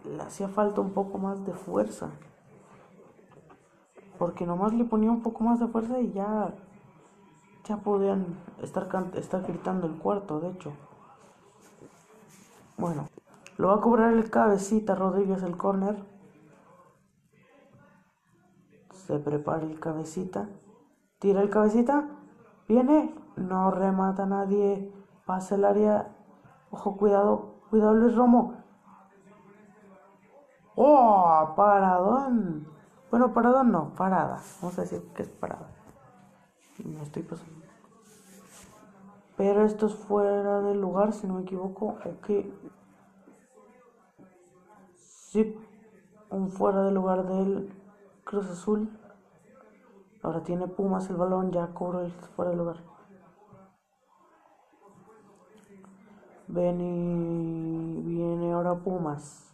le 0.05 0.21
hacía 0.21 0.47
falta 0.47 0.81
un 0.81 0.91
poco 0.91 1.17
más 1.17 1.45
de 1.45 1.53
fuerza. 1.53 2.09
Porque 4.17 4.45
nomás 4.45 4.73
le 4.73 4.85
ponía 4.85 5.11
un 5.11 5.21
poco 5.21 5.43
más 5.43 5.59
de 5.59 5.67
fuerza 5.67 5.99
y 5.99 6.11
ya, 6.13 6.53
ya 7.65 7.77
podían 7.77 8.37
estar, 8.61 8.87
estar 9.15 9.41
gritando 9.43 9.87
el 9.87 9.97
cuarto, 9.97 10.39
de 10.39 10.49
hecho. 10.49 10.73
Bueno, 12.77 13.07
Lo 13.57 13.69
va 13.69 13.75
a 13.75 13.81
cobrar 13.81 14.13
el 14.13 14.29
cabecita 14.29 14.95
Rodríguez 14.95 15.41
el 15.41 15.55
córner. 15.55 15.95
Se 18.89 19.17
prepara 19.17 19.63
el 19.63 19.79
cabecita. 19.79 20.49
Tira 21.19 21.41
el 21.41 21.49
cabecita. 21.49 22.09
Viene. 22.67 23.15
No 23.37 23.71
remata 23.71 24.25
nadie. 24.25 24.91
Pasa 25.25 25.55
el 25.55 25.63
área. 25.63 26.13
Ojo, 26.69 26.97
cuidado. 26.97 27.54
Cuidado 27.75 27.93
Luis 27.95 28.15
Romo. 28.15 28.53
¡Oh! 30.75 31.53
Paradón. 31.57 32.65
Bueno, 33.11 33.33
paradón 33.33 33.73
no, 33.73 33.93
parada. 33.95 34.41
Vamos 34.61 34.79
a 34.79 34.83
decir 34.83 35.01
que 35.13 35.23
es 35.23 35.27
parada. 35.27 35.67
No 36.85 37.03
estoy 37.03 37.23
pasando. 37.23 37.65
Pero 39.35 39.65
esto 39.65 39.87
es 39.87 39.93
fuera 39.93 40.61
del 40.61 40.79
lugar, 40.79 41.11
si 41.11 41.27
no 41.27 41.33
me 41.33 41.41
equivoco. 41.41 41.97
Ok. 42.05 42.29
Sí, 44.95 45.59
un 46.29 46.49
fuera 46.51 46.81
del 46.83 46.93
lugar 46.93 47.27
del 47.27 47.73
Cruz 48.23 48.49
Azul. 48.49 48.89
Ahora 50.23 50.43
tiene 50.43 50.69
Pumas 50.69 51.09
el 51.09 51.17
balón, 51.17 51.51
ya 51.51 51.73
cobro 51.73 51.99
el 51.99 52.11
fuera 52.37 52.51
del 52.51 52.59
lugar. 52.59 52.94
Ven 56.55 56.79
y 56.79 58.01
viene 58.01 58.53
ahora 58.53 58.75
Pumas. 58.75 59.53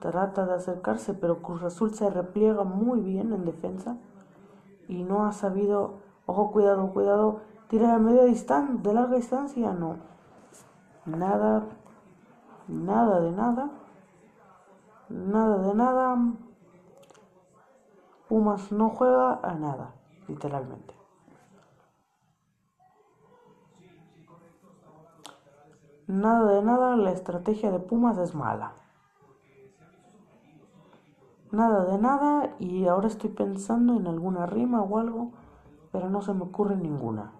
Trata 0.00 0.46
de 0.46 0.54
acercarse, 0.54 1.14
pero 1.14 1.42
Cruz 1.42 1.62
Azul 1.62 1.94
se 1.94 2.10
repliega 2.10 2.64
muy 2.64 3.00
bien 3.00 3.32
en 3.32 3.44
defensa 3.44 3.96
y 4.88 5.04
no 5.04 5.24
ha 5.26 5.32
sabido. 5.32 6.00
Ojo, 6.26 6.50
cuidado, 6.50 6.92
cuidado. 6.92 7.40
Tira 7.68 7.94
a 7.94 7.98
media 7.98 8.24
distancia, 8.24 8.74
de 8.82 8.94
larga 8.94 9.16
distancia, 9.16 9.72
no. 9.72 9.96
Nada, 11.06 11.66
nada 12.66 13.20
de 13.20 13.30
nada. 13.30 13.70
Nada 15.08 15.58
de 15.58 15.74
nada. 15.74 16.16
Pumas 18.28 18.72
no 18.72 18.90
juega 18.90 19.38
a 19.42 19.54
nada, 19.54 19.94
literalmente. 20.26 20.97
Nada 26.08 26.54
de 26.54 26.62
nada, 26.62 26.96
la 26.96 27.12
estrategia 27.12 27.70
de 27.70 27.80
Pumas 27.80 28.16
es 28.16 28.34
mala. 28.34 28.72
Nada 31.52 31.84
de 31.84 31.98
nada 31.98 32.56
y 32.58 32.86
ahora 32.86 33.08
estoy 33.08 33.28
pensando 33.28 33.94
en 33.94 34.06
alguna 34.06 34.46
rima 34.46 34.80
o 34.80 34.98
algo, 34.98 35.32
pero 35.92 36.08
no 36.08 36.22
se 36.22 36.32
me 36.32 36.44
ocurre 36.44 36.76
ninguna. 36.76 37.30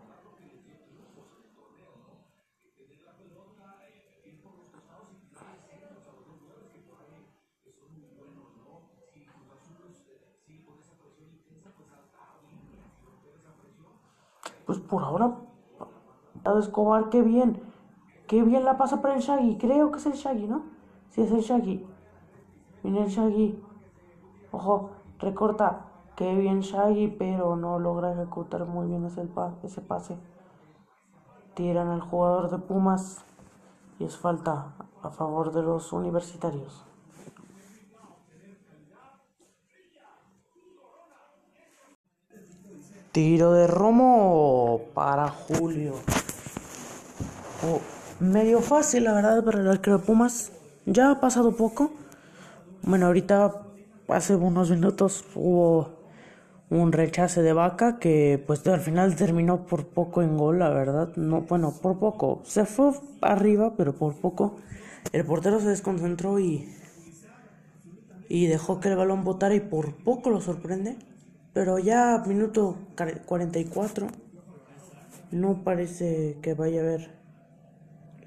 Pues 14.66 14.78
por 14.80 15.02
ahora, 15.02 15.38
Escobar, 16.58 17.08
qué 17.08 17.22
bien. 17.22 17.62
Qué 18.28 18.42
bien 18.42 18.62
la 18.62 18.76
pasa 18.76 19.00
para 19.00 19.14
el 19.14 19.22
Shaggy. 19.22 19.56
Creo 19.56 19.90
que 19.90 19.98
es 19.98 20.04
el 20.04 20.12
Shaggy, 20.12 20.46
¿no? 20.46 20.64
Sí, 21.08 21.22
es 21.22 21.32
el 21.32 21.40
Shaggy. 21.40 21.86
Viene 22.82 23.04
el 23.04 23.08
Shaggy. 23.08 23.58
Ojo, 24.52 24.90
recorta. 25.18 25.86
Qué 26.14 26.34
bien 26.34 26.60
Shaggy, 26.60 27.08
pero 27.08 27.56
no 27.56 27.78
logra 27.78 28.12
ejecutar 28.12 28.66
muy 28.66 28.86
bien 28.86 29.06
ese, 29.06 29.26
ese 29.62 29.80
pase. 29.80 30.18
Tiran 31.54 31.88
al 31.88 32.02
jugador 32.02 32.50
de 32.50 32.58
Pumas 32.58 33.24
y 33.98 34.04
es 34.04 34.18
falta 34.18 34.74
a 35.02 35.10
favor 35.10 35.52
de 35.52 35.62
los 35.62 35.92
universitarios. 35.94 36.84
Tiro 43.12 43.52
de 43.52 43.66
Romo 43.66 44.82
para 44.92 45.28
Julio. 45.28 45.94
Oh, 47.64 47.97
medio 48.20 48.60
fácil, 48.60 49.04
la 49.04 49.12
verdad, 49.12 49.44
para 49.44 49.60
el 49.60 49.68
arquero 49.68 49.98
de 49.98 50.04
Pumas. 50.04 50.52
Ya 50.86 51.10
ha 51.10 51.20
pasado 51.20 51.56
poco. 51.56 51.92
Bueno, 52.82 53.06
ahorita 53.06 53.62
hace 54.08 54.34
unos 54.34 54.70
minutos 54.70 55.24
hubo 55.34 55.98
un 56.70 56.92
rechace 56.92 57.42
de 57.42 57.52
vaca 57.52 57.98
que 57.98 58.42
pues 58.46 58.66
al 58.66 58.80
final 58.80 59.16
terminó 59.16 59.66
por 59.66 59.86
poco 59.86 60.22
en 60.22 60.36
gol, 60.36 60.58
la 60.58 60.70
verdad. 60.70 61.14
No, 61.16 61.42
bueno, 61.42 61.74
por 61.80 61.98
poco. 61.98 62.42
Se 62.44 62.64
fue 62.64 62.92
arriba, 63.20 63.74
pero 63.76 63.94
por 63.94 64.14
poco. 64.14 64.56
El 65.12 65.24
portero 65.24 65.60
se 65.60 65.68
desconcentró 65.68 66.38
y 66.38 66.68
y 68.28 68.46
dejó 68.46 68.80
que 68.80 68.88
el 68.88 68.96
balón 68.96 69.24
botara 69.24 69.54
y 69.54 69.60
por 69.60 69.94
poco 69.94 70.30
lo 70.30 70.40
sorprende. 70.40 70.96
Pero 71.52 71.78
ya 71.78 72.22
minuto 72.26 72.76
44 73.26 74.06
no 75.32 75.64
parece 75.64 76.38
que 76.42 76.54
vaya 76.54 76.80
a 76.80 76.84
haber. 76.84 77.17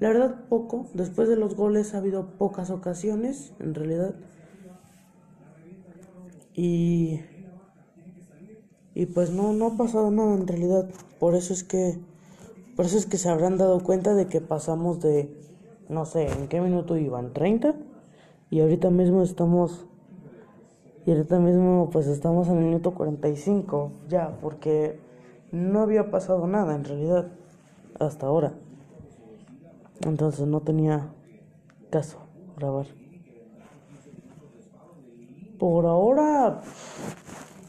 La 0.01 0.09
verdad 0.09 0.35
poco. 0.49 0.87
Después 0.95 1.29
de 1.29 1.35
los 1.35 1.55
goles 1.55 1.93
ha 1.93 1.99
habido 1.99 2.25
pocas 2.39 2.71
ocasiones, 2.71 3.53
en 3.59 3.75
realidad. 3.75 4.15
Y 6.55 7.21
y 8.95 9.05
pues 9.05 9.29
no 9.29 9.53
no 9.53 9.67
ha 9.67 9.77
pasado 9.77 10.09
nada 10.09 10.33
en 10.33 10.47
realidad. 10.47 10.89
Por 11.19 11.35
eso 11.35 11.53
es 11.53 11.63
que 11.63 11.99
por 12.75 12.87
eso 12.87 12.97
es 12.97 13.05
que 13.05 13.19
se 13.19 13.29
habrán 13.29 13.59
dado 13.59 13.83
cuenta 13.83 14.15
de 14.15 14.25
que 14.25 14.41
pasamos 14.41 15.01
de 15.01 15.37
no 15.87 16.05
sé, 16.05 16.29
¿en 16.31 16.47
qué 16.47 16.61
minuto 16.61 16.97
iban? 16.97 17.31
30 17.31 17.75
y 18.49 18.61
ahorita 18.61 18.89
mismo 18.89 19.21
estamos 19.21 19.85
y 21.05 21.11
ahorita 21.11 21.37
mismo 21.37 21.91
pues 21.91 22.07
estamos 22.07 22.47
en 22.47 22.57
el 22.57 22.63
minuto 22.63 22.95
45 22.95 23.91
ya, 24.09 24.35
porque 24.41 24.99
no 25.51 25.81
había 25.81 26.09
pasado 26.09 26.47
nada 26.47 26.73
en 26.73 26.85
realidad 26.85 27.27
hasta 27.99 28.25
ahora. 28.25 28.55
Entonces 30.03 30.47
no 30.47 30.61
tenía 30.61 31.13
caso 31.89 32.19
grabar. 32.57 32.87
Por 35.59 35.85
ahora, 35.85 36.61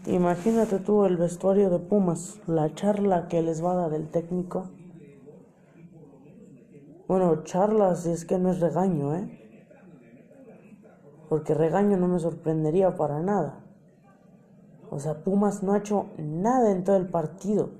imagínate 0.06 0.78
tú 0.78 1.04
el 1.04 1.16
vestuario 1.16 1.68
de 1.70 1.78
Pumas, 1.78 2.40
la 2.46 2.74
charla 2.74 3.28
que 3.28 3.42
les 3.42 3.62
va 3.62 3.72
a 3.72 3.76
dar 3.76 3.94
el 3.94 4.08
técnico. 4.08 4.70
Bueno, 7.06 7.42
charlas 7.44 8.06
es 8.06 8.24
que 8.24 8.38
no 8.38 8.50
es 8.50 8.60
regaño, 8.60 9.14
¿eh? 9.14 9.42
porque 11.32 11.54
regaño 11.54 11.96
no 11.96 12.08
me 12.08 12.18
sorprendería 12.18 12.94
para 12.94 13.20
nada. 13.20 13.64
O 14.90 14.98
sea, 14.98 15.24
Pumas 15.24 15.62
no 15.62 15.72
ha 15.72 15.78
hecho 15.78 16.10
nada 16.18 16.70
en 16.70 16.84
todo 16.84 16.96
el 16.96 17.08
partido. 17.08 17.70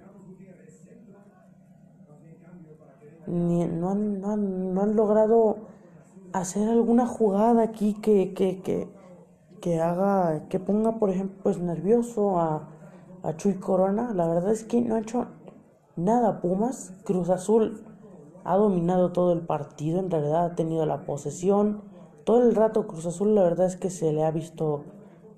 Ni, 3.26 3.64
no, 3.66 3.90
han, 3.90 4.20
no, 4.20 4.80
han, 4.82 4.96
logrado 4.96 5.56
hacer 6.32 6.68
alguna 6.68 7.06
jugada 7.06 7.62
aquí 7.62 7.94
que, 7.94 8.34
que, 8.34 8.62
que, 8.62 8.88
que, 9.60 9.80
haga, 9.80 10.48
que 10.48 10.58
ponga, 10.58 10.98
por 10.98 11.10
ejemplo, 11.10 11.38
pues 11.42 11.58
nervioso 11.58 12.38
a, 12.38 12.68
a 13.22 13.36
Chuy 13.36 13.54
Corona. 13.54 14.12
La 14.14 14.26
verdad 14.26 14.52
es 14.52 14.64
que 14.64 14.80
no 14.80 14.96
ha 14.96 15.00
hecho 15.00 15.26
nada 15.96 16.40
Pumas. 16.40 16.94
Cruz 17.04 17.30
Azul 17.30 17.84
ha 18.44 18.56
dominado 18.56 19.12
todo 19.12 19.32
el 19.32 19.40
partido, 19.40 20.00
en 20.00 20.10
realidad 20.10 20.44
ha 20.46 20.54
tenido 20.54 20.84
la 20.86 21.04
posesión 21.04 21.92
todo 22.24 22.42
el 22.42 22.54
rato 22.54 22.86
Cruz 22.86 23.06
Azul 23.06 23.34
la 23.34 23.42
verdad 23.42 23.66
es 23.66 23.76
que 23.76 23.90
se 23.90 24.12
le 24.12 24.24
ha 24.24 24.30
visto 24.30 24.84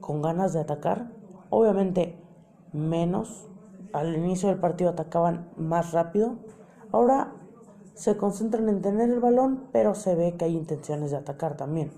con 0.01 0.21
ganas 0.21 0.53
de 0.53 0.61
atacar. 0.61 1.11
Obviamente 1.51 2.19
menos. 2.73 3.49
Al 3.93 4.15
inicio 4.17 4.49
del 4.49 4.59
partido 4.59 4.91
atacaban 4.91 5.49
más 5.57 5.93
rápido. 5.93 6.35
Ahora 6.93 7.33
se 7.95 8.17
concentran 8.17 8.69
en 8.69 8.83
tener 8.83 9.11
el 9.11 9.21
balón, 9.21 9.69
pero 9.73 9.95
se 9.95 10.15
ve 10.15 10.35
que 10.37 10.47
hay 10.47 10.57
intenciones 10.57 11.11
de 11.11 11.17
atacar 11.17 11.57
también. 11.57 11.91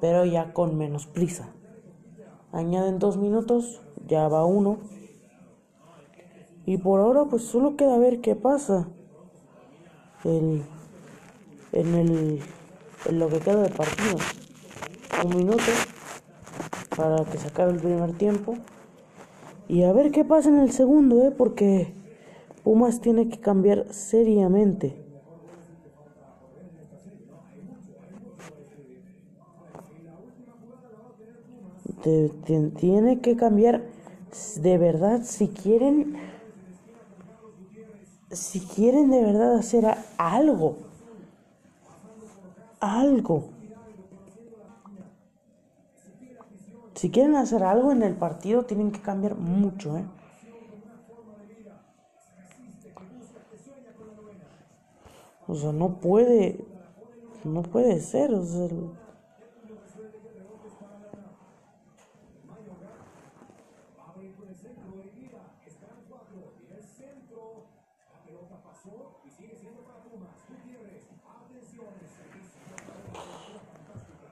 Pero 0.00 0.24
ya 0.24 0.52
con 0.52 0.76
menos 0.76 1.06
prisa. 1.06 1.50
Añaden 2.52 2.98
dos 2.98 3.16
minutos, 3.16 3.82
ya 4.06 4.28
va 4.28 4.44
uno. 4.44 4.78
Y 6.66 6.78
por 6.78 7.00
ahora 7.00 7.24
pues 7.24 7.44
solo 7.44 7.76
queda 7.76 7.98
ver 7.98 8.20
qué 8.20 8.34
pasa. 8.34 8.88
El, 10.24 10.62
en 11.72 11.94
el 11.94 12.42
en 13.06 13.18
lo 13.18 13.28
que 13.28 13.38
queda 13.38 13.62
de 13.62 13.70
partido. 13.70 14.16
Un 15.24 15.36
minuto 15.36 15.62
para 16.96 17.24
que 17.24 17.38
se 17.38 17.48
acabe 17.48 17.72
el 17.72 17.78
primer 17.78 18.12
tiempo. 18.12 18.56
Y 19.68 19.84
a 19.84 19.92
ver 19.92 20.10
qué 20.10 20.24
pasa 20.24 20.48
en 20.48 20.58
el 20.58 20.72
segundo, 20.72 21.26
¿eh? 21.26 21.30
porque 21.30 21.94
Pumas 22.64 23.00
tiene 23.00 23.28
que 23.28 23.38
cambiar 23.38 23.86
seriamente. 23.92 25.09
te, 32.02 32.28
tiene 32.78 33.20
que 33.20 33.36
cambiar 33.36 33.82
de 34.56 34.78
verdad 34.78 35.22
si 35.24 35.48
quieren 35.48 36.16
si 38.30 38.60
quieren 38.60 39.10
de 39.10 39.22
verdad 39.24 39.56
hacer 39.56 39.86
algo 40.16 40.76
algo 42.80 43.48
si 46.94 47.10
quieren 47.10 47.34
hacer 47.34 47.62
algo 47.62 47.92
en 47.92 48.02
el 48.02 48.14
partido 48.14 48.64
tienen 48.64 48.92
que 48.92 49.00
cambiar 49.00 49.34
mucho 49.34 49.96
¿eh? 49.96 50.04
o 55.48 55.54
sea 55.54 55.72
no 55.72 55.96
puede 55.96 56.64
no 57.44 57.62
puede 57.62 58.00
ser 58.00 58.32
o 58.34 58.44
sea 58.44 58.68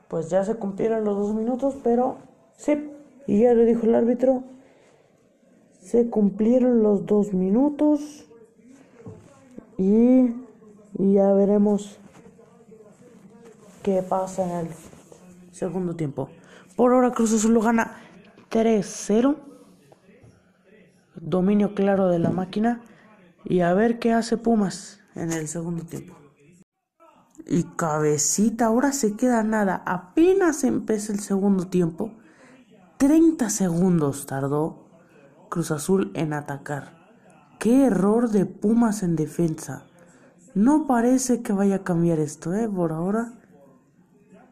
pues 0.08 0.30
ya 0.30 0.44
se 0.44 0.56
cumplieron 0.56 1.04
los 1.04 1.16
dos 1.16 1.34
minutos, 1.34 1.76
pero 1.82 2.16
sí, 2.56 2.90
y 3.26 3.42
ya 3.42 3.54
lo 3.54 3.64
dijo 3.64 3.86
el 3.86 3.94
árbitro, 3.94 4.42
se 5.80 6.10
cumplieron 6.10 6.82
los 6.82 7.06
dos 7.06 7.32
minutos 7.32 8.26
y, 9.78 10.34
ya 10.98 11.32
veremos 11.32 11.98
qué 13.82 14.02
pasa 14.02 14.44
en 14.44 14.66
el 14.66 14.74
segundo 15.52 15.94
tiempo. 15.94 16.28
Por 16.76 16.92
ahora 16.92 17.12
Cruz 17.12 17.32
Azul 17.32 17.54
lo 17.54 17.62
gana 17.62 17.96
3-0. 18.50 19.36
Dominio 21.14 21.74
claro 21.74 22.08
de 22.08 22.18
la 22.18 22.30
máquina. 22.30 22.82
Y 23.44 23.60
a 23.60 23.72
ver 23.72 23.98
qué 23.98 24.12
hace 24.12 24.36
Pumas 24.36 25.00
en 25.14 25.32
el 25.32 25.48
segundo 25.48 25.84
tiempo. 25.84 26.17
Y 27.50 27.62
cabecita, 27.62 28.66
ahora 28.66 28.92
se 28.92 29.16
queda 29.16 29.42
nada. 29.42 29.82
Apenas 29.86 30.64
empieza 30.64 31.14
el 31.14 31.20
segundo 31.20 31.66
tiempo. 31.66 32.12
30 32.98 33.48
segundos 33.48 34.26
tardó 34.26 34.86
Cruz 35.48 35.70
Azul 35.70 36.10
en 36.14 36.34
atacar. 36.34 36.98
Qué 37.58 37.86
error 37.86 38.28
de 38.28 38.44
Pumas 38.44 39.02
en 39.02 39.16
defensa. 39.16 39.86
No 40.54 40.86
parece 40.86 41.40
que 41.40 41.54
vaya 41.54 41.76
a 41.76 41.84
cambiar 41.84 42.18
esto, 42.18 42.52
¿eh? 42.52 42.68
Por 42.68 42.92
ahora 42.92 43.32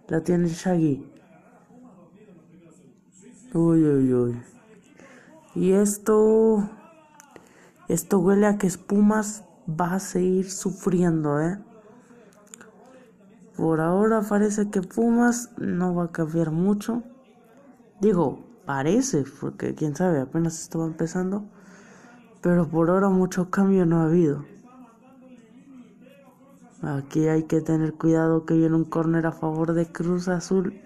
la 0.09 0.23
tiene 0.23 0.49
Shaggy. 0.49 1.13
Uy, 3.53 3.85
uy, 3.85 4.15
uy. 4.15 4.43
Y 5.55 5.73
esto... 5.73 6.67
Esto 7.89 8.19
huele 8.21 8.47
a 8.47 8.57
que 8.57 8.71
Pumas 8.71 9.45
va 9.69 9.95
a 9.95 10.01
seguir 10.01 10.51
sufriendo, 10.51 11.41
¿eh? 11.41 11.59
Por 13.57 13.81
ahora 13.81 14.21
parece 14.21 14.69
que 14.71 14.83
Pumas 14.83 15.51
no 15.57 15.95
va 15.95 16.05
a 16.05 16.13
cambiar 16.13 16.51
mucho. 16.51 17.03
Digo, 18.01 18.45
parece, 18.67 19.25
porque 19.41 19.75
quién 19.75 19.97
sabe, 19.97 20.21
apenas 20.21 20.61
estaba 20.61 20.85
empezando. 20.85 21.45
Pero 22.43 22.69
por 22.69 22.91
ahora 22.91 23.09
mucho 23.09 23.51
cambio 23.51 23.87
no 23.87 24.01
ha 24.01 24.05
habido. 24.05 24.45
Aquí 26.83 27.27
hay 27.29 27.45
que 27.45 27.63
tener 27.63 27.95
cuidado 27.95 28.45
que 28.45 28.55
viene 28.55 28.77
un 28.77 28.85
córner 28.85 29.27
a 29.27 29.33
favor 29.33 29.73
de 29.73 29.91
Cruz 29.91 30.29
Azul. 30.29 30.83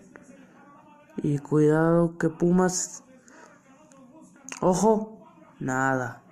Y 1.17 1.39
cuidado 1.39 2.17
que 2.19 2.29
Pumas... 2.29 3.03
Ojo, 4.61 5.19
nada. 5.59 6.23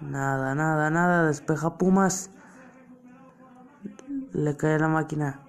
Nada, 0.00 0.54
nada, 0.54 0.88
nada. 0.88 1.26
Despeja 1.26 1.76
Pumas. 1.76 2.30
Le 4.32 4.56
cae 4.56 4.78
la 4.78 4.88
máquina. 4.88 5.40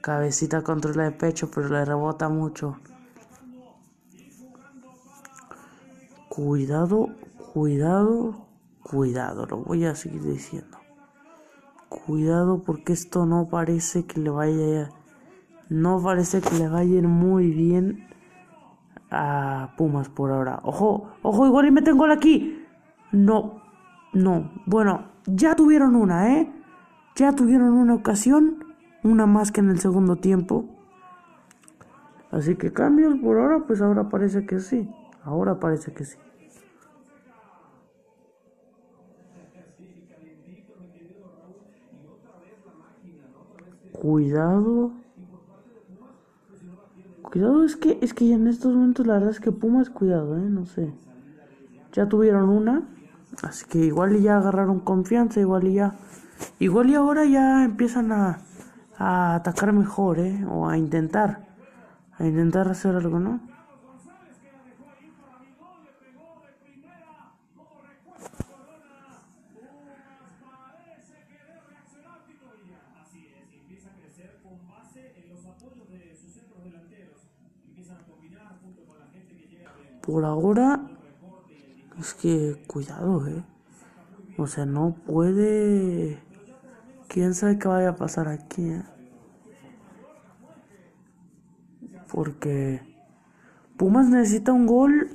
Cabecita 0.00 0.62
controla 0.62 1.06
el 1.06 1.14
pecho, 1.14 1.50
pero 1.50 1.68
le 1.68 1.84
rebota 1.84 2.28
mucho. 2.28 2.76
Cuidado, 6.28 7.08
cuidado, 7.52 8.46
cuidado. 8.82 9.46
Lo 9.46 9.58
voy 9.58 9.84
a 9.84 9.94
seguir 9.94 10.22
diciendo. 10.22 10.78
Cuidado 11.88 12.62
porque 12.62 12.92
esto 12.92 13.26
no 13.26 13.48
parece 13.48 14.06
que 14.06 14.20
le 14.20 14.30
vaya... 14.30 14.90
No 15.68 16.02
parece 16.02 16.40
que 16.40 16.54
le 16.54 16.68
vaya 16.68 17.02
muy 17.02 17.50
bien 17.50 18.08
a 19.10 19.74
Pumas 19.76 20.08
por 20.08 20.30
ahora. 20.30 20.60
Ojo, 20.62 21.10
ojo, 21.22 21.46
igual 21.46 21.66
y 21.66 21.70
me 21.70 21.82
tengo 21.82 22.06
aquí. 22.06 22.64
No, 23.12 23.62
no. 24.12 24.50
Bueno, 24.66 25.08
ya 25.26 25.54
tuvieron 25.54 25.96
una, 25.96 26.38
¿eh? 26.38 26.52
Ya 27.18 27.34
tuvieron 27.34 27.72
una 27.72 27.94
ocasión, 27.94 28.64
una 29.02 29.26
más 29.26 29.50
que 29.50 29.58
en 29.58 29.70
el 29.70 29.80
segundo 29.80 30.14
tiempo. 30.14 30.66
Así 32.30 32.54
que 32.54 32.72
cambios 32.72 33.18
por 33.18 33.40
ahora, 33.40 33.64
pues 33.66 33.82
ahora 33.82 34.08
parece 34.08 34.46
que 34.46 34.60
sí. 34.60 34.88
Ahora 35.24 35.58
parece 35.58 35.92
que 35.92 36.04
sí. 36.04 36.16
Cuidado. 43.90 44.92
Cuidado, 47.22 47.64
es 47.64 47.74
que 47.74 47.98
es 48.00 48.14
que 48.14 48.32
en 48.32 48.46
estos 48.46 48.76
momentos 48.76 49.08
la 49.08 49.14
verdad 49.14 49.30
es 49.30 49.40
que 49.40 49.50
Pumas 49.50 49.90
cuidado, 49.90 50.38
eh, 50.38 50.48
no 50.48 50.66
sé. 50.66 50.94
Ya 51.94 52.08
tuvieron 52.08 52.48
una, 52.48 52.88
así 53.42 53.66
que 53.66 53.78
igual 53.78 54.16
ya 54.20 54.36
agarraron 54.36 54.78
confianza, 54.78 55.40
igual 55.40 55.66
y 55.66 55.74
ya 55.74 55.96
Igual 56.58 56.90
y 56.90 56.94
ahora 56.94 57.24
ya 57.24 57.64
empiezan 57.64 58.12
a, 58.12 58.40
a 58.98 59.36
atacar 59.36 59.72
mejor, 59.72 60.18
¿eh? 60.18 60.44
O 60.46 60.68
a 60.68 60.76
intentar. 60.76 61.46
A 62.18 62.26
intentar 62.26 62.68
hacer 62.68 62.96
algo, 62.96 63.20
¿no? 63.20 63.40
Por 80.02 80.24
ahora, 80.24 80.80
es 82.00 82.14
que 82.14 82.62
cuidado, 82.66 83.26
eh. 83.26 83.42
O 84.38 84.46
sea, 84.46 84.64
no 84.64 84.94
puede 85.06 86.18
quién 87.08 87.34
sabe 87.34 87.58
qué 87.58 87.66
vaya 87.66 87.90
a 87.90 87.96
pasar 87.96 88.28
aquí. 88.28 88.70
Eh? 88.70 88.82
Porque 92.12 92.80
Pumas 93.76 94.08
necesita 94.08 94.52
un 94.52 94.66
gol 94.66 95.10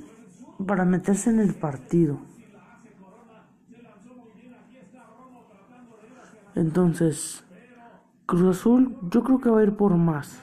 para 0.66 0.84
meterse 0.84 1.30
en 1.30 1.40
el 1.40 1.54
partido. 1.54 2.18
Entonces, 6.54 7.44
Cruz 8.26 8.58
Azul 8.58 8.96
yo 9.10 9.22
creo 9.24 9.40
que 9.40 9.50
va 9.50 9.60
a 9.60 9.64
ir 9.64 9.76
por 9.76 9.96
más. 9.96 10.40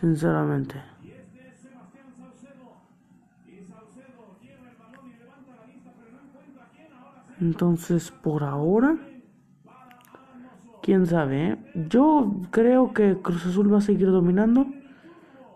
Sinceramente. 0.00 0.76
Entonces, 7.40 8.12
por 8.12 8.44
ahora 8.44 8.96
quién 10.82 11.06
sabe, 11.06 11.48
¿eh? 11.48 11.58
Yo 11.88 12.32
creo 12.50 12.92
que 12.92 13.16
Cruz 13.22 13.46
Azul 13.46 13.72
va 13.72 13.78
a 13.78 13.82
seguir 13.82 14.10
dominando. 14.10 14.66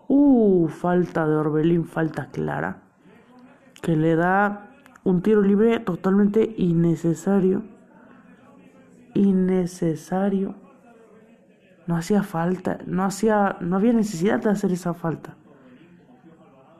Uh, 0.07 0.67
falta 0.69 1.27
de 1.27 1.35
Orbelín, 1.35 1.85
falta 1.85 2.27
clara. 2.31 2.81
Que 3.81 3.95
le 3.95 4.15
da 4.15 4.71
un 5.03 5.21
tiro 5.21 5.41
libre 5.41 5.79
totalmente 5.79 6.55
innecesario. 6.57 7.63
Innecesario. 9.13 10.55
No 11.85 11.95
hacía 11.95 12.23
falta, 12.23 12.79
no 12.85 13.03
hacía, 13.05 13.57
no 13.61 13.77
había 13.77 13.93
necesidad 13.93 14.41
de 14.41 14.49
hacer 14.49 14.71
esa 14.71 14.93
falta. 14.93 15.35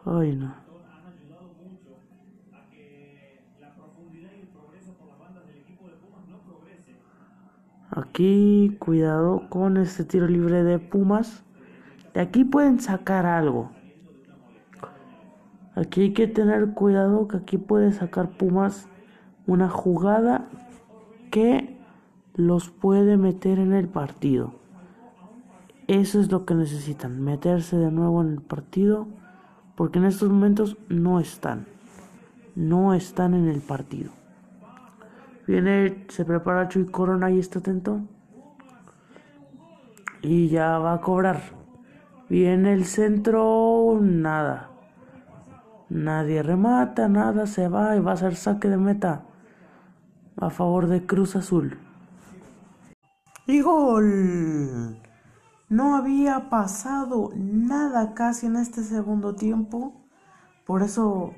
Ay, 0.06 0.36
no. 0.36 0.67
Aquí 7.98 8.78
cuidado 8.78 9.50
con 9.50 9.78
este 9.78 10.04
tiro 10.04 10.28
libre 10.28 10.64
de 10.64 10.78
Pumas. 10.78 11.44
De 12.14 12.22
aquí 12.22 12.44
pueden 12.44 12.80
sacar 12.80 13.26
algo. 13.26 13.72
Aquí 15.74 16.02
hay 16.02 16.14
que 16.14 16.28
tener 16.28 16.76
cuidado 16.76 17.28
que 17.28 17.38
aquí 17.38 17.58
puede 17.58 17.92
sacar 17.94 18.30
Pumas 18.30 18.88
una 19.48 19.68
jugada 19.68 20.48
que 21.32 21.76
los 22.36 22.70
puede 22.70 23.18
meter 23.18 23.58
en 23.58 23.74
el 23.74 23.88
partido. 23.88 24.54
Eso 25.88 26.22
es 26.22 26.32
lo 26.32 26.46
que 26.46 26.54
necesitan, 26.54 27.20
meterse 27.20 27.78
de 27.78 27.90
nuevo 27.90 28.22
en 28.22 28.34
el 28.34 28.42
partido, 28.42 29.08
porque 29.76 29.98
en 29.98 30.06
estos 30.06 30.30
momentos 30.30 30.78
no 30.88 31.20
están. 31.20 31.66
No 32.54 32.94
están 32.94 33.34
en 33.34 33.48
el 33.48 33.62
partido. 33.62 34.12
Viene, 35.48 36.06
se 36.10 36.26
prepara 36.26 36.68
Chuy 36.68 36.86
Corona 36.86 37.32
y 37.32 37.40
está 37.40 37.60
atento. 37.60 38.02
Y 40.22 40.50
ya 40.50 40.78
va 40.78 40.94
a 40.94 41.02
cobrar. 41.02 41.42
Viene 42.30 42.74
el 42.74 42.86
centro, 42.86 43.98
nada. 44.02 44.70
Nadie 45.90 46.44
remata, 46.44 47.08
nada, 47.08 47.48
se 47.48 47.70
va 47.70 47.96
y 47.96 48.02
va 48.02 48.12
a 48.12 48.18
ser 48.18 48.36
saque 48.36 48.68
de 48.68 48.78
meta 48.78 49.24
a 50.36 50.50
favor 50.50 50.88
de 50.88 51.06
Cruz 51.06 51.38
Azul. 51.38 51.80
Y 53.46 53.62
gol. 53.62 55.02
No 55.70 55.96
había 55.96 56.50
pasado 56.50 57.32
nada 57.36 58.14
casi 58.14 58.48
en 58.48 58.58
este 58.58 58.84
segundo 58.84 59.36
tiempo. 59.36 60.06
Por 60.66 60.84
eso 60.84 61.34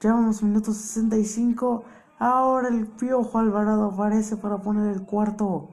llevamos 0.00 0.42
minutos 0.42 0.76
65. 0.76 1.84
Ahora 2.18 2.68
el 2.68 2.86
Piojo 2.86 3.38
Alvarado 3.38 3.92
aparece 3.92 4.36
para 4.36 4.58
poner 4.58 4.92
el 4.92 5.02
cuarto. 5.04 5.68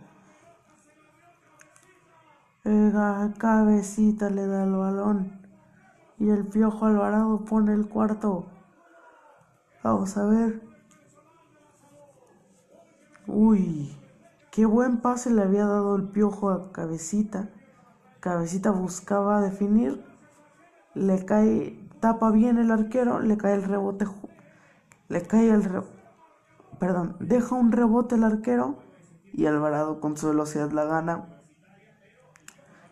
El 2.64 2.94
cabecita 3.38 4.30
le 4.30 4.46
da 4.46 4.64
el 4.64 4.74
balón. 4.74 5.42
Y 6.20 6.30
el 6.30 6.46
Piojo 6.46 6.86
Alvarado 6.86 7.46
pone 7.46 7.74
el 7.74 7.88
cuarto. 7.88 8.46
Vamos 9.84 10.18
a 10.18 10.26
ver. 10.26 10.62
Uy, 13.28 13.98
qué 14.52 14.66
buen 14.66 14.98
pase 14.98 15.32
le 15.32 15.42
había 15.42 15.66
dado 15.66 15.96
el 15.96 16.10
Piojo 16.10 16.52
a 16.52 16.72
Cabecita. 16.72 17.50
Cabecita 18.20 18.70
buscaba 18.70 19.42
definir, 19.42 20.04
le 20.94 21.26
cae, 21.26 21.80
tapa 22.00 22.32
bien 22.32 22.58
el 22.60 22.72
arquero, 22.72 23.20
le 23.20 23.38
cae 23.38 23.54
el 23.54 23.64
rebote, 23.64 24.06
le 25.10 25.22
cae 25.24 25.50
el 25.50 25.64
perdón, 26.80 27.18
deja 27.20 27.56
un 27.56 27.72
rebote 27.72 28.16
el 28.16 28.24
arquero 28.24 28.80
y 29.34 29.46
Alvarado 29.46 30.00
con 30.00 30.18
su 30.18 30.28
velocidad 30.28 30.72
la 30.72 30.86
gana 30.86 31.42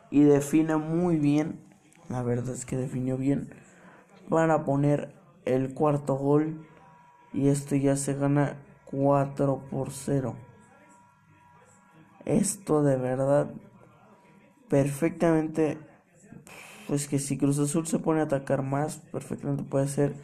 y 0.10 0.24
define 0.24 0.78
muy 0.78 1.18
bien, 1.18 1.60
la 2.10 2.22
verdad 2.22 2.54
es 2.54 2.66
que 2.66 2.78
definió 2.78 3.18
bien 3.18 3.50
para 4.30 4.64
poner 4.64 5.14
el 5.46 5.74
cuarto 5.74 6.16
gol 6.16 6.68
y 7.34 7.48
esto 7.48 7.76
ya 7.76 7.96
se 7.96 8.14
gana 8.14 8.58
4 8.86 9.62
por 9.72 9.92
0. 9.92 10.36
Esto 12.26 12.84
de 12.84 12.98
verdad 12.98 13.52
perfectamente, 14.70 15.78
pues 16.88 17.08
que 17.08 17.20
si 17.20 17.38
Cruz 17.38 17.60
Azul 17.60 17.88
se 17.88 18.00
pone 18.00 18.22
a 18.22 18.24
atacar 18.24 18.62
más, 18.62 18.98
perfectamente 19.12 19.64
puede 19.64 19.88
ser. 19.88 20.16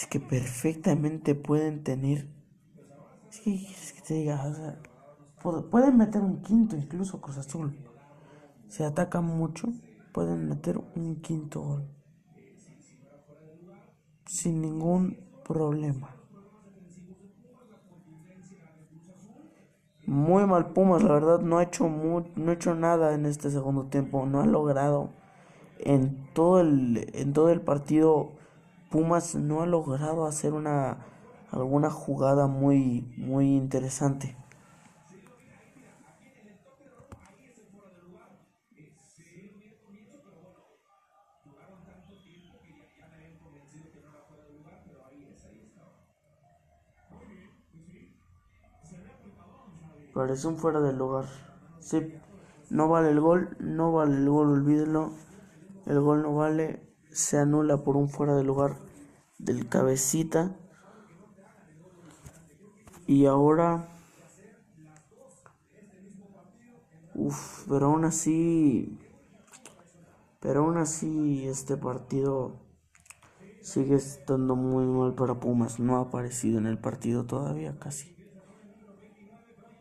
Es 0.00 0.06
que 0.06 0.18
perfectamente 0.18 1.34
pueden 1.34 1.84
tener. 1.84 2.26
Es 3.28 3.40
que, 3.40 3.52
que 3.96 4.00
te 4.00 4.14
diga, 4.14 4.78
pueden 5.70 5.98
meter 5.98 6.22
un 6.22 6.40
quinto 6.40 6.74
incluso 6.74 7.20
Cruz 7.20 7.36
Azul. 7.36 7.78
Si 8.68 8.82
atacan 8.82 9.24
mucho, 9.26 9.68
pueden 10.14 10.48
meter 10.48 10.78
un 10.78 11.20
quinto 11.20 11.60
gol. 11.60 11.88
Sin 14.24 14.62
ningún 14.62 15.18
problema. 15.44 16.16
Muy 20.06 20.46
mal 20.46 20.72
Pumas, 20.72 21.02
la 21.02 21.12
verdad, 21.12 21.40
no 21.40 21.58
ha 21.58 21.62
hecho 21.62 21.86
no 21.90 22.50
ha 22.50 22.54
hecho 22.54 22.74
nada 22.74 23.14
en 23.14 23.26
este 23.26 23.50
segundo 23.50 23.88
tiempo, 23.88 24.24
no 24.24 24.40
ha 24.40 24.46
logrado 24.46 25.10
en 25.78 26.26
todo 26.32 26.60
el 26.60 27.10
en 27.12 27.34
todo 27.34 27.50
el 27.50 27.60
partido 27.60 28.39
Pumas 28.90 29.34
no 29.36 29.62
ha 29.62 29.66
logrado 29.66 30.26
hacer 30.26 30.52
una 30.52 30.98
alguna 31.50 31.90
jugada 31.90 32.46
muy 32.46 33.06
muy 33.16 33.56
interesante. 33.56 34.36
Parece 50.12 50.46
un 50.46 50.56
fuera 50.58 50.80
del 50.80 50.96
lugar. 50.98 51.24
Sí, 51.80 52.14
no 52.70 52.88
vale 52.88 53.10
el 53.10 53.20
gol, 53.20 53.56
no 53.60 53.92
vale 53.92 54.16
el 54.16 54.28
gol, 54.28 54.48
olvídelo. 54.52 55.12
El 55.86 56.00
gol 56.00 56.22
no 56.22 56.34
vale, 56.34 56.82
se 57.12 57.38
anula 57.38 57.82
por 57.84 57.96
un 57.96 58.08
fuera 58.08 58.34
de 58.34 58.44
lugar 58.44 58.78
del 59.38 59.68
cabecita. 59.68 60.56
Y 63.06 63.26
ahora... 63.26 63.88
Uf, 67.14 67.66
pero 67.68 67.86
aún 67.86 68.04
así... 68.04 68.98
Pero 70.40 70.60
aún 70.64 70.78
así 70.78 71.46
este 71.46 71.76
partido 71.76 72.56
sigue 73.60 73.96
estando 73.96 74.56
muy 74.56 74.86
mal 74.86 75.14
para 75.14 75.38
Pumas. 75.38 75.78
No 75.78 75.96
ha 75.96 76.02
aparecido 76.02 76.58
en 76.58 76.66
el 76.66 76.78
partido 76.78 77.26
todavía 77.26 77.78
casi. 77.78 78.16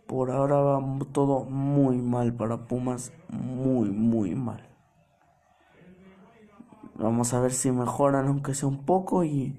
Por 0.05 0.31
ahora 0.31 0.57
va 0.57 0.99
todo 1.11 1.45
muy 1.45 2.01
mal 2.01 2.33
para 2.33 2.67
Pumas, 2.67 3.13
muy, 3.29 3.89
muy 3.89 4.35
mal. 4.35 4.68
Vamos 6.99 7.33
a 7.33 7.39
ver 7.39 7.53
si 7.53 7.71
mejoran, 7.71 8.27
aunque 8.27 8.53
sea 8.53 8.67
un 8.67 8.83
poco, 8.85 9.23
y, 9.23 9.57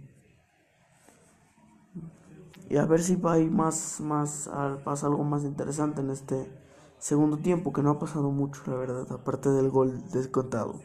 y 2.69 2.77
a 2.77 2.85
ver 2.85 3.03
si 3.03 3.15
a 3.15 3.39
más, 3.51 4.01
más, 4.01 4.51
pasa 4.85 5.07
algo 5.07 5.25
más 5.25 5.45
interesante 5.45 6.03
en 6.03 6.11
este 6.11 6.53
segundo 6.99 7.39
tiempo, 7.39 7.73
que 7.73 7.83
no 7.83 7.93
ha 7.93 7.99
pasado 7.99 8.31
mucho, 8.31 8.63
la 8.67 8.77
verdad, 8.77 9.11
aparte 9.11 9.49
del 9.49 9.71
gol 9.71 10.03
descontado. 10.11 10.81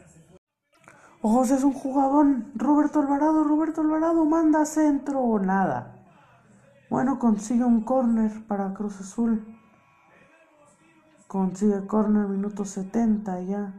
Ojos, 1.20 1.50
es 1.50 1.62
un 1.62 1.74
jugador, 1.74 2.26
Roberto 2.54 3.00
Alvarado, 3.00 3.44
Roberto 3.44 3.82
Alvarado 3.82 4.24
manda 4.24 4.64
centro, 4.64 5.38
nada. 5.38 5.92
Bueno, 6.88 7.18
consigue 7.18 7.64
un 7.64 7.82
corner 7.82 8.46
para 8.46 8.72
Cruz 8.72 8.98
Azul. 9.00 9.44
Consigue 11.26 11.86
corner 11.86 12.28
minuto 12.28 12.64
70 12.64 13.42
ya 13.42 13.74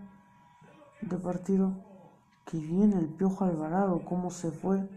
de 1.02 1.18
partido. 1.18 1.88
Que 2.48 2.58
viene 2.58 2.98
el 2.98 3.10
Piojo 3.10 3.44
Alvarado, 3.44 4.06
cómo 4.06 4.32
se 4.32 4.52
fue. 4.52 4.88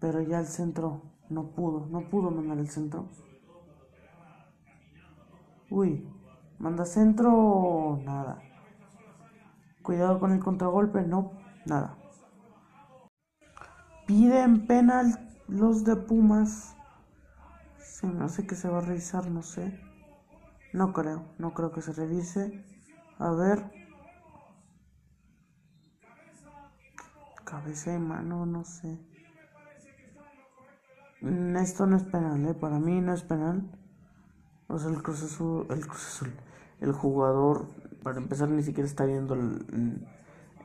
Pero 0.00 0.22
ya 0.22 0.40
el 0.40 0.46
centro 0.46 1.02
no 1.28 1.50
pudo, 1.50 1.86
no 1.86 2.08
pudo 2.08 2.30
mandar 2.30 2.56
el 2.58 2.68
centro. 2.68 3.08
Uy, 5.70 6.08
manda 6.58 6.86
centro, 6.86 8.00
nada. 8.02 8.40
Cuidado 9.82 10.18
con 10.18 10.32
el 10.32 10.40
contragolpe, 10.40 11.02
no, 11.02 11.32
nada. 11.66 11.98
Piden 14.06 14.66
penal 14.66 15.36
los 15.48 15.84
de 15.84 15.96
Pumas. 15.96 16.74
Se 17.78 18.06
me 18.06 18.24
hace 18.24 18.46
que 18.46 18.54
se 18.54 18.70
va 18.70 18.78
a 18.78 18.82
revisar, 18.82 19.30
no 19.30 19.42
sé. 19.42 19.78
No 20.72 20.94
creo, 20.94 21.24
no 21.38 21.52
creo 21.52 21.72
que 21.72 21.82
se 21.82 21.92
revise. 21.92 22.64
A 23.18 23.30
ver. 23.32 23.81
Cabeza 27.52 27.92
y 27.94 27.98
mano, 27.98 28.46
no 28.46 28.64
sé. 28.64 28.98
Mm, 31.20 31.54
esto 31.58 31.84
no 31.84 31.98
es 31.98 32.02
penal, 32.04 32.48
¿eh? 32.48 32.54
Para 32.54 32.78
mí 32.78 32.98
no 33.02 33.12
es 33.12 33.24
penal. 33.24 33.70
O 34.68 34.78
sea, 34.78 34.88
el 34.88 35.02
Cruz 35.02 35.22
Azul, 35.22 35.66
el 35.68 35.86
Cruz 35.86 36.06
Azul, 36.06 36.32
el 36.80 36.92
jugador, 36.92 37.66
para 38.02 38.16
empezar, 38.16 38.48
ni 38.48 38.62
siquiera 38.62 38.88
está 38.88 39.04
viendo 39.04 39.34
el, 39.34 40.08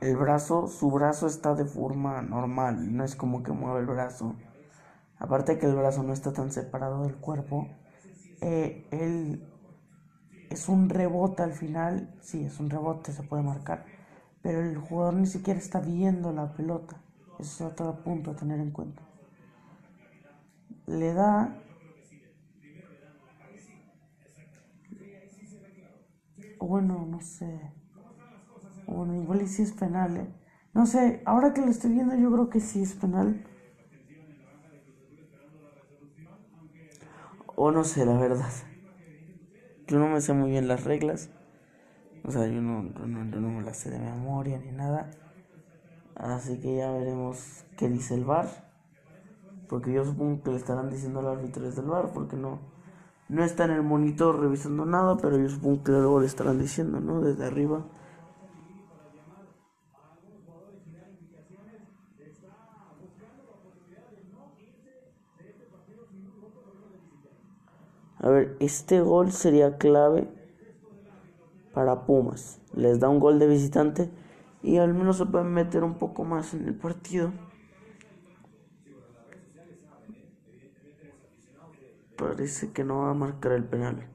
el 0.00 0.16
brazo. 0.16 0.66
Su 0.66 0.90
brazo 0.90 1.26
está 1.26 1.54
de 1.54 1.66
forma 1.66 2.22
normal, 2.22 2.96
no 2.96 3.04
es 3.04 3.14
como 3.16 3.42
que 3.42 3.52
mueve 3.52 3.80
el 3.80 3.86
brazo. 3.86 4.34
Aparte 5.18 5.58
que 5.58 5.66
el 5.66 5.74
brazo 5.74 6.02
no 6.04 6.14
está 6.14 6.32
tan 6.32 6.50
separado 6.50 7.02
del 7.02 7.16
cuerpo, 7.16 7.68
eh, 8.40 8.88
él 8.92 9.46
es 10.48 10.70
un 10.70 10.88
rebote 10.88 11.42
al 11.42 11.52
final, 11.52 12.14
sí, 12.22 12.46
es 12.46 12.58
un 12.58 12.70
rebote, 12.70 13.12
se 13.12 13.24
puede 13.24 13.42
marcar, 13.42 13.84
pero 14.48 14.62
el 14.62 14.78
jugador 14.78 15.14
ni 15.16 15.26
siquiera 15.26 15.60
está 15.60 15.80
viendo 15.80 16.32
la 16.32 16.54
pelota. 16.54 17.04
Eso 17.38 17.66
es 17.66 17.72
otro 17.72 18.02
punto 18.02 18.30
a 18.30 18.36
tener 18.36 18.58
en 18.60 18.70
cuenta. 18.72 19.02
Le 21.00 21.12
da 21.18 21.28
bueno, 26.58 27.04
no 27.06 27.20
sé. 27.20 27.72
Bueno, 28.86 29.14
igual 29.14 29.42
y 29.42 29.46
si 29.46 29.62
es 29.62 29.72
penal, 29.72 30.16
¿eh? 30.16 30.34
No 30.74 30.84
sé, 30.86 31.22
ahora 31.26 31.54
que 31.54 31.60
lo 31.60 31.68
estoy 31.70 31.92
viendo 31.92 32.16
yo 32.16 32.30
creo 32.32 32.50
que 32.50 32.58
sí 32.60 32.82
es 32.82 32.94
penal. 32.94 33.44
O 37.56 37.70
no 37.72 37.84
sé, 37.84 38.04
la 38.06 38.18
verdad. 38.18 38.50
Yo 39.88 39.98
no 39.98 40.08
me 40.08 40.20
sé 40.20 40.34
muy 40.34 40.50
bien 40.50 40.68
las 40.68 40.84
reglas. 40.84 41.30
O 42.28 42.30
sea, 42.30 42.46
yo 42.46 42.60
no, 42.60 42.82
no, 42.82 43.24
no 43.24 43.48
me 43.48 43.62
la 43.62 43.72
sé 43.72 43.88
de 43.88 43.98
memoria 43.98 44.58
ni 44.58 44.70
nada. 44.70 45.08
Así 46.14 46.60
que 46.60 46.76
ya 46.76 46.90
veremos 46.92 47.64
qué 47.78 47.88
dice 47.88 48.16
el 48.16 48.26
bar. 48.26 48.46
Porque 49.66 49.94
yo 49.94 50.04
supongo 50.04 50.42
que 50.42 50.50
le 50.50 50.56
estarán 50.58 50.90
diciendo 50.90 51.20
al 51.20 51.28
árbitro 51.28 51.64
desde 51.64 51.80
el 51.80 51.86
bar, 51.88 52.12
porque 52.12 52.36
no, 52.36 52.58
no 53.30 53.42
está 53.42 53.64
en 53.64 53.70
el 53.70 53.82
monitor 53.82 54.38
revisando 54.38 54.84
nada, 54.84 55.16
pero 55.16 55.38
yo 55.38 55.48
supongo 55.48 55.82
que 55.84 55.92
luego 55.92 56.20
le 56.20 56.26
estarán 56.26 56.58
diciendo, 56.58 57.00
¿no? 57.00 57.22
Desde 57.22 57.46
arriba. 57.46 57.86
A 68.18 68.28
ver, 68.28 68.54
este 68.60 69.00
gol 69.00 69.32
sería 69.32 69.78
clave 69.78 70.28
para 71.78 72.06
Pumas. 72.06 72.60
Les 72.74 72.98
da 72.98 73.08
un 73.08 73.20
gol 73.20 73.38
de 73.38 73.46
visitante 73.46 74.10
y 74.64 74.78
al 74.78 74.94
menos 74.94 75.18
se 75.18 75.26
pueden 75.26 75.54
meter 75.54 75.84
un 75.84 75.94
poco 75.94 76.24
más 76.24 76.52
en 76.52 76.66
el 76.66 76.74
partido. 76.74 77.32
Parece 82.16 82.72
que 82.72 82.82
no 82.82 83.02
va 83.02 83.10
a 83.10 83.14
marcar 83.14 83.52
el 83.52 83.62
penal. 83.62 84.08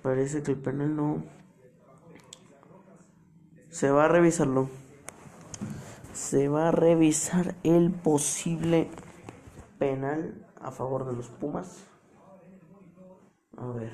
Parece 0.00 0.44
que 0.44 0.52
el 0.52 0.58
penal 0.58 0.94
no. 0.94 1.24
Se 3.68 3.90
va 3.90 4.04
a 4.04 4.08
revisarlo. 4.08 4.70
Se 6.12 6.48
va 6.48 6.68
a 6.68 6.70
revisar 6.70 7.56
el 7.64 7.90
posible 7.90 8.88
penal 9.80 10.46
a 10.60 10.70
favor 10.70 11.04
de 11.04 11.14
los 11.14 11.30
Pumas. 11.30 11.88
A 13.60 13.66
ver. 13.72 13.92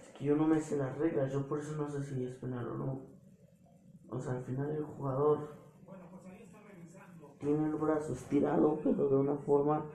Es 0.00 0.08
que 0.10 0.24
yo 0.24 0.36
no 0.36 0.46
me 0.46 0.60
sé 0.60 0.76
las 0.76 0.96
reglas, 0.98 1.32
yo 1.32 1.48
por 1.48 1.58
eso 1.58 1.74
no 1.74 1.88
sé 1.90 2.02
si 2.04 2.24
es 2.24 2.34
penal 2.36 2.68
o 2.68 2.74
no. 2.76 3.00
O 4.08 4.18
sea, 4.18 4.32
al 4.32 4.42
final 4.44 4.70
el 4.70 4.82
jugador 4.82 5.50
tiene 7.38 7.66
el 7.66 7.76
brazo 7.76 8.12
estirado, 8.12 8.80
pero 8.82 9.08
de 9.08 9.16
una 9.16 9.36
forma 9.36 9.86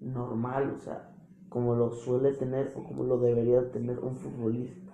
normal, 0.00 0.70
o 0.76 0.80
sea, 0.80 1.08
como 1.48 1.74
lo 1.74 1.90
suele 1.92 2.32
tener 2.32 2.72
o 2.74 2.82
como 2.84 3.04
lo 3.04 3.18
debería 3.18 3.70
tener 3.70 3.98
un 4.00 4.16
futbolista. 4.16 4.92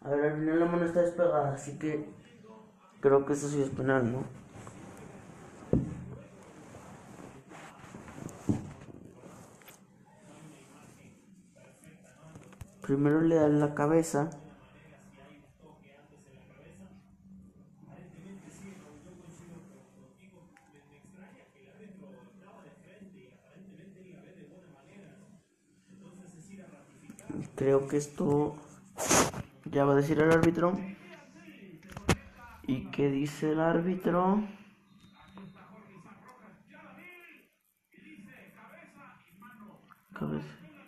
A 0.00 0.10
ver, 0.10 0.24
al 0.32 0.38
final 0.38 0.58
la 0.60 0.66
mano 0.66 0.84
está 0.84 1.00
despegada, 1.00 1.52
así 1.52 1.78
que 1.78 2.15
creo 3.06 3.24
que 3.24 3.34
eso 3.34 3.48
sí 3.48 3.62
es 3.62 3.70
penal, 3.70 4.10
¿no? 4.10 4.24
Primero 12.82 13.20
le 13.20 13.36
da 13.36 13.46
la 13.46 13.74
cabeza. 13.76 14.30
Creo 27.54 27.86
que 27.86 27.98
esto 27.98 28.56
ya 29.64 29.84
va 29.84 29.92
a 29.92 29.96
decir 29.96 30.18
el 30.18 30.32
árbitro. 30.32 30.76
¿Y 32.66 32.90
qué 32.90 33.10
dice 33.10 33.52
el 33.52 33.60
árbitro? 33.60 34.42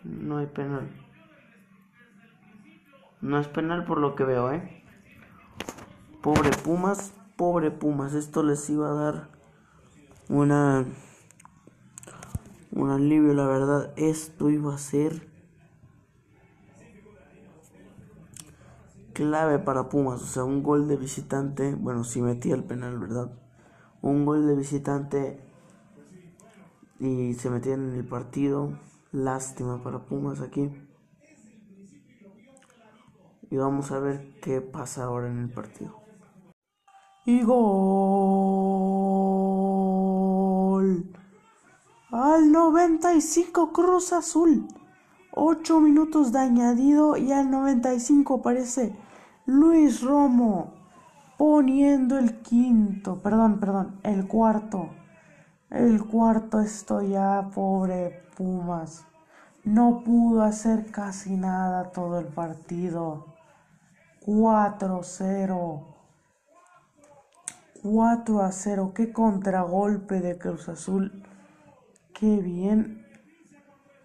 No 0.03 0.37
hay 0.37 0.47
penal. 0.47 0.89
No 3.21 3.39
es 3.39 3.47
penal 3.47 3.85
por 3.85 3.99
lo 3.99 4.15
que 4.15 4.23
veo, 4.23 4.51
¿eh? 4.51 4.83
Pobre 6.21 6.49
Pumas, 6.63 7.13
pobre 7.37 7.71
Pumas. 7.71 8.13
Esto 8.13 8.43
les 8.43 8.69
iba 8.69 8.89
a 8.89 8.93
dar 8.93 9.29
una... 10.27 10.85
Un 12.71 12.89
alivio, 12.91 13.33
la 13.33 13.47
verdad. 13.47 13.93
Esto 13.97 14.49
iba 14.49 14.73
a 14.73 14.77
ser... 14.77 15.27
Clave 19.19 19.59
para 19.59 19.89
Pumas. 19.89 20.21
O 20.21 20.25
sea, 20.25 20.45
un 20.45 20.63
gol 20.63 20.87
de 20.87 20.95
visitante. 20.95 21.75
Bueno, 21.75 22.05
si 22.05 22.21
metía 22.21 22.55
el 22.55 22.63
penal, 22.63 22.97
¿verdad? 22.97 23.29
Un 24.01 24.25
gol 24.25 24.47
de 24.47 24.55
visitante. 24.55 25.41
Y 27.01 27.33
se 27.33 27.49
metían 27.49 27.89
en 27.89 27.95
el 27.97 28.07
partido. 28.07 28.79
Lástima 29.11 29.83
para 29.83 30.05
Pumas 30.05 30.39
aquí. 30.39 30.71
Y 33.51 33.57
vamos 33.57 33.91
a 33.91 33.99
ver 33.99 34.39
qué 34.41 34.61
pasa 34.61 35.03
ahora 35.03 35.27
en 35.27 35.39
el 35.39 35.49
partido. 35.49 35.97
Y 37.25 37.43
gol. 37.43 37.59
Al 42.09 42.53
95 42.53 43.73
Cruz 43.73 44.13
Azul. 44.13 44.65
8 45.33 45.81
minutos 45.81 46.31
de 46.31 46.39
añadido 46.39 47.17
y 47.17 47.33
al 47.33 47.51
95 47.51 48.35
aparece 48.35 48.95
Luis 49.49 50.03
Romo 50.03 50.75
poniendo 51.35 52.19
el 52.19 52.43
quinto, 52.43 53.19
perdón, 53.19 53.59
perdón, 53.59 53.99
el 54.03 54.27
cuarto. 54.27 54.89
El 55.71 56.05
cuarto 56.05 56.59
esto 56.59 57.01
ya, 57.01 57.49
pobre 57.55 58.27
Pumas. 58.37 59.07
No 59.63 60.03
pudo 60.03 60.43
hacer 60.43 60.91
casi 60.91 61.35
nada 61.35 61.91
todo 61.91 62.19
el 62.19 62.27
partido. 62.27 63.33
4-0. 64.23 65.83
4 67.81 68.41
a 68.43 68.51
0. 68.51 68.91
Qué 68.93 69.11
contragolpe 69.11 70.19
de 70.21 70.37
Cruz 70.37 70.69
Azul. 70.69 71.23
Qué 72.13 72.37
bien. 72.37 73.03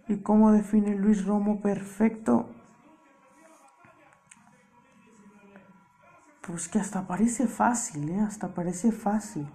Y 0.08 0.22
cómo 0.22 0.52
define 0.52 0.94
Luis 0.94 1.26
Romo 1.26 1.60
perfecto. 1.60 2.53
Pues 6.46 6.68
que 6.68 6.78
hasta 6.78 7.06
parece 7.06 7.46
fácil, 7.46 8.10
¿eh? 8.10 8.20
Hasta 8.20 8.52
parece 8.52 8.92
fácil. 8.92 9.48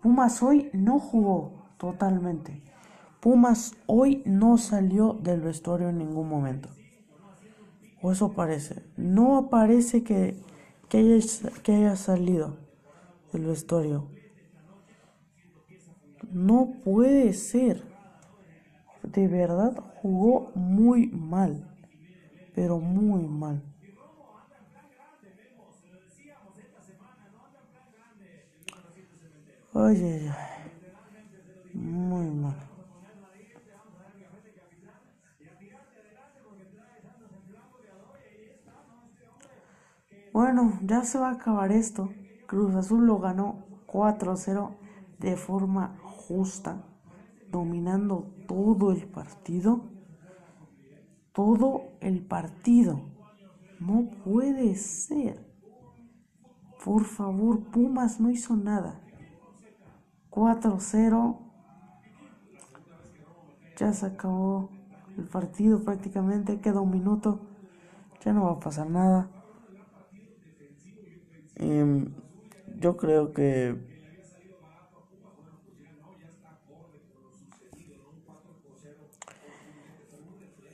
Pumas 0.00 0.42
hoy 0.42 0.70
no 0.72 0.98
jugó 0.98 1.66
totalmente. 1.76 2.62
Pumas 3.20 3.76
hoy 3.86 4.22
no 4.24 4.56
salió 4.56 5.12
del 5.14 5.42
vestuario 5.42 5.90
en 5.90 5.98
ningún 5.98 6.28
momento. 6.28 6.70
O 8.00 8.10
eso 8.10 8.32
parece. 8.32 8.84
No 8.96 9.48
parece 9.50 10.02
que, 10.02 10.40
que, 10.88 10.98
haya, 10.98 11.52
que 11.62 11.74
haya 11.74 11.96
salido 11.96 12.56
del 13.32 13.44
vestuario. 13.44 14.08
No 16.30 16.72
puede 16.84 17.34
ser. 17.34 17.84
De 19.02 19.28
verdad 19.28 19.76
jugó 20.00 20.52
muy 20.54 21.08
mal. 21.08 21.68
Pero 22.54 22.78
muy 22.78 23.26
mal. 23.26 23.62
Ay. 29.78 30.32
Muy 31.74 32.30
mal. 32.30 32.56
Bueno, 40.32 40.78
ya 40.82 41.04
se 41.04 41.18
va 41.18 41.28
a 41.28 41.32
acabar 41.32 41.72
esto. 41.72 42.08
Cruz 42.46 42.74
Azul 42.74 43.06
lo 43.06 43.18
ganó 43.18 43.66
4-0 43.86 44.76
de 45.18 45.36
forma 45.36 45.98
justa, 46.02 46.82
dominando 47.50 48.32
todo 48.48 48.92
el 48.92 49.06
partido. 49.06 49.90
Todo 51.32 51.98
el 52.00 52.24
partido. 52.24 53.10
No 53.78 54.08
puede 54.24 54.74
ser. 54.76 55.46
Por 56.82 57.04
favor, 57.04 57.60
Pumas 57.70 58.20
no 58.20 58.30
hizo 58.30 58.56
nada. 58.56 59.05
4-0. 60.36 61.38
Ya 63.78 63.92
se 63.94 64.06
acabó 64.06 64.70
el 65.16 65.24
partido 65.24 65.82
prácticamente. 65.82 66.60
Queda 66.60 66.80
un 66.82 66.90
minuto. 66.90 67.40
Ya 68.22 68.34
no 68.34 68.44
va 68.44 68.52
a 68.52 68.60
pasar 68.60 68.88
nada. 68.90 69.30
Em, 71.54 72.14
yo 72.78 72.98
creo 72.98 73.32
que 73.32 73.76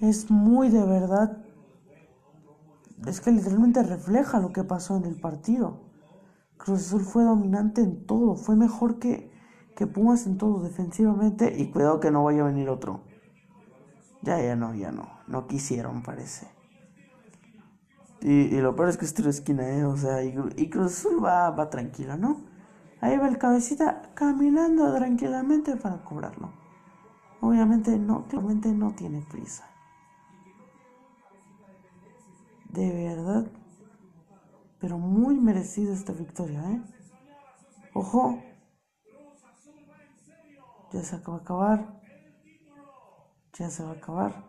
es 0.00 0.28
muy 0.28 0.68
de 0.68 0.84
verdad, 0.84 1.44
es 3.06 3.20
que 3.20 3.30
literalmente 3.30 3.84
refleja 3.84 4.40
lo 4.40 4.52
que 4.52 4.64
pasó 4.64 4.96
en 4.96 5.04
el 5.04 5.20
partido. 5.20 5.82
Cruz 6.56 6.88
Azul 6.88 7.02
fue 7.02 7.22
dominante 7.22 7.80
en 7.80 8.04
todo, 8.06 8.34
fue 8.34 8.56
mejor 8.56 8.98
que, 8.98 9.31
que 9.76 9.86
Pumas 9.86 10.26
en 10.26 10.38
todo 10.38 10.62
defensivamente 10.62 11.54
y 11.58 11.70
cuidado 11.70 12.00
que 12.00 12.10
no 12.10 12.24
vaya 12.24 12.42
a 12.42 12.46
venir 12.46 12.68
otro. 12.68 13.00
Ya, 14.22 14.40
ya 14.40 14.54
no, 14.54 14.74
ya 14.74 14.92
no, 14.92 15.08
no 15.26 15.46
quisieron 15.46 16.02
parece. 16.02 16.48
Y, 18.20 18.60
lo 18.60 18.76
peor 18.76 18.88
es 18.88 18.96
que 18.96 19.04
es 19.04 19.14
tiro 19.14 19.30
esquina, 19.30 19.68
¿eh? 19.68 19.84
O 19.84 19.96
sea, 19.96 20.22
y, 20.22 20.70
Cruz 20.70 20.92
Azul 20.92 21.24
va, 21.24 21.50
va 21.50 21.70
tranquilo, 21.70 22.16
¿no? 22.16 22.44
Ahí 23.00 23.18
va 23.18 23.26
el 23.26 23.36
cabecita 23.36 24.12
caminando 24.14 24.94
tranquilamente 24.94 25.74
para 25.76 26.04
cobrarlo. 26.04 26.52
Obviamente 27.40 27.98
no, 27.98 28.28
claramente 28.28 28.72
no 28.72 28.94
tiene 28.94 29.26
prisa. 29.28 29.68
De 32.70 32.92
verdad. 32.92 33.50
Pero 34.78 34.98
muy 34.98 35.40
merecida 35.40 35.92
esta 35.92 36.12
victoria, 36.12 36.62
¿eh? 36.70 36.82
Ojo. 37.94 38.38
Ya 40.92 41.02
se 41.02 41.16
acaba 41.16 41.38
de 41.38 41.42
acabar. 41.42 42.00
Ya 43.54 43.70
se 43.70 43.82
va 43.82 43.90
a 43.90 43.94
acabar. 43.94 44.44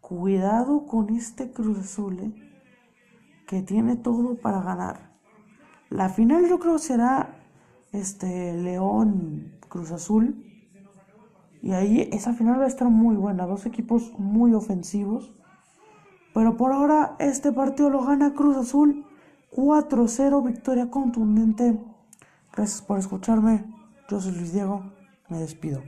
Cuidado 0.00 0.86
con 0.86 1.10
este 1.10 1.52
Cruz 1.52 1.78
Azul, 1.78 2.18
¿eh? 2.18 2.32
que 3.46 3.62
tiene 3.62 3.96
todo 3.96 4.36
para 4.36 4.60
ganar. 4.60 5.10
La 5.88 6.08
final 6.08 6.48
yo 6.48 6.58
creo 6.58 6.78
será 6.78 7.40
este 7.92 8.54
León 8.54 9.58
Cruz 9.68 9.90
Azul. 9.92 10.46
Y 11.62 11.72
ahí 11.72 12.08
esa 12.12 12.32
final 12.32 12.60
va 12.60 12.64
a 12.64 12.68
estar 12.68 12.88
muy 12.88 13.16
buena. 13.16 13.46
Dos 13.46 13.66
equipos 13.66 14.12
muy 14.18 14.54
ofensivos. 14.54 15.32
Pero 16.32 16.56
por 16.56 16.72
ahora 16.72 17.16
este 17.18 17.52
partido 17.52 17.90
lo 17.90 18.04
gana 18.04 18.34
Cruz 18.34 18.56
Azul 18.56 19.04
4-0, 19.52 20.44
victoria 20.46 20.90
contundente. 20.90 21.78
Gracias 22.60 22.82
por 22.82 22.98
escucharme. 22.98 23.64
Yo 24.10 24.20
soy 24.20 24.32
Luis 24.32 24.52
Diego. 24.52 24.92
Me 25.30 25.38
despido. 25.38 25.82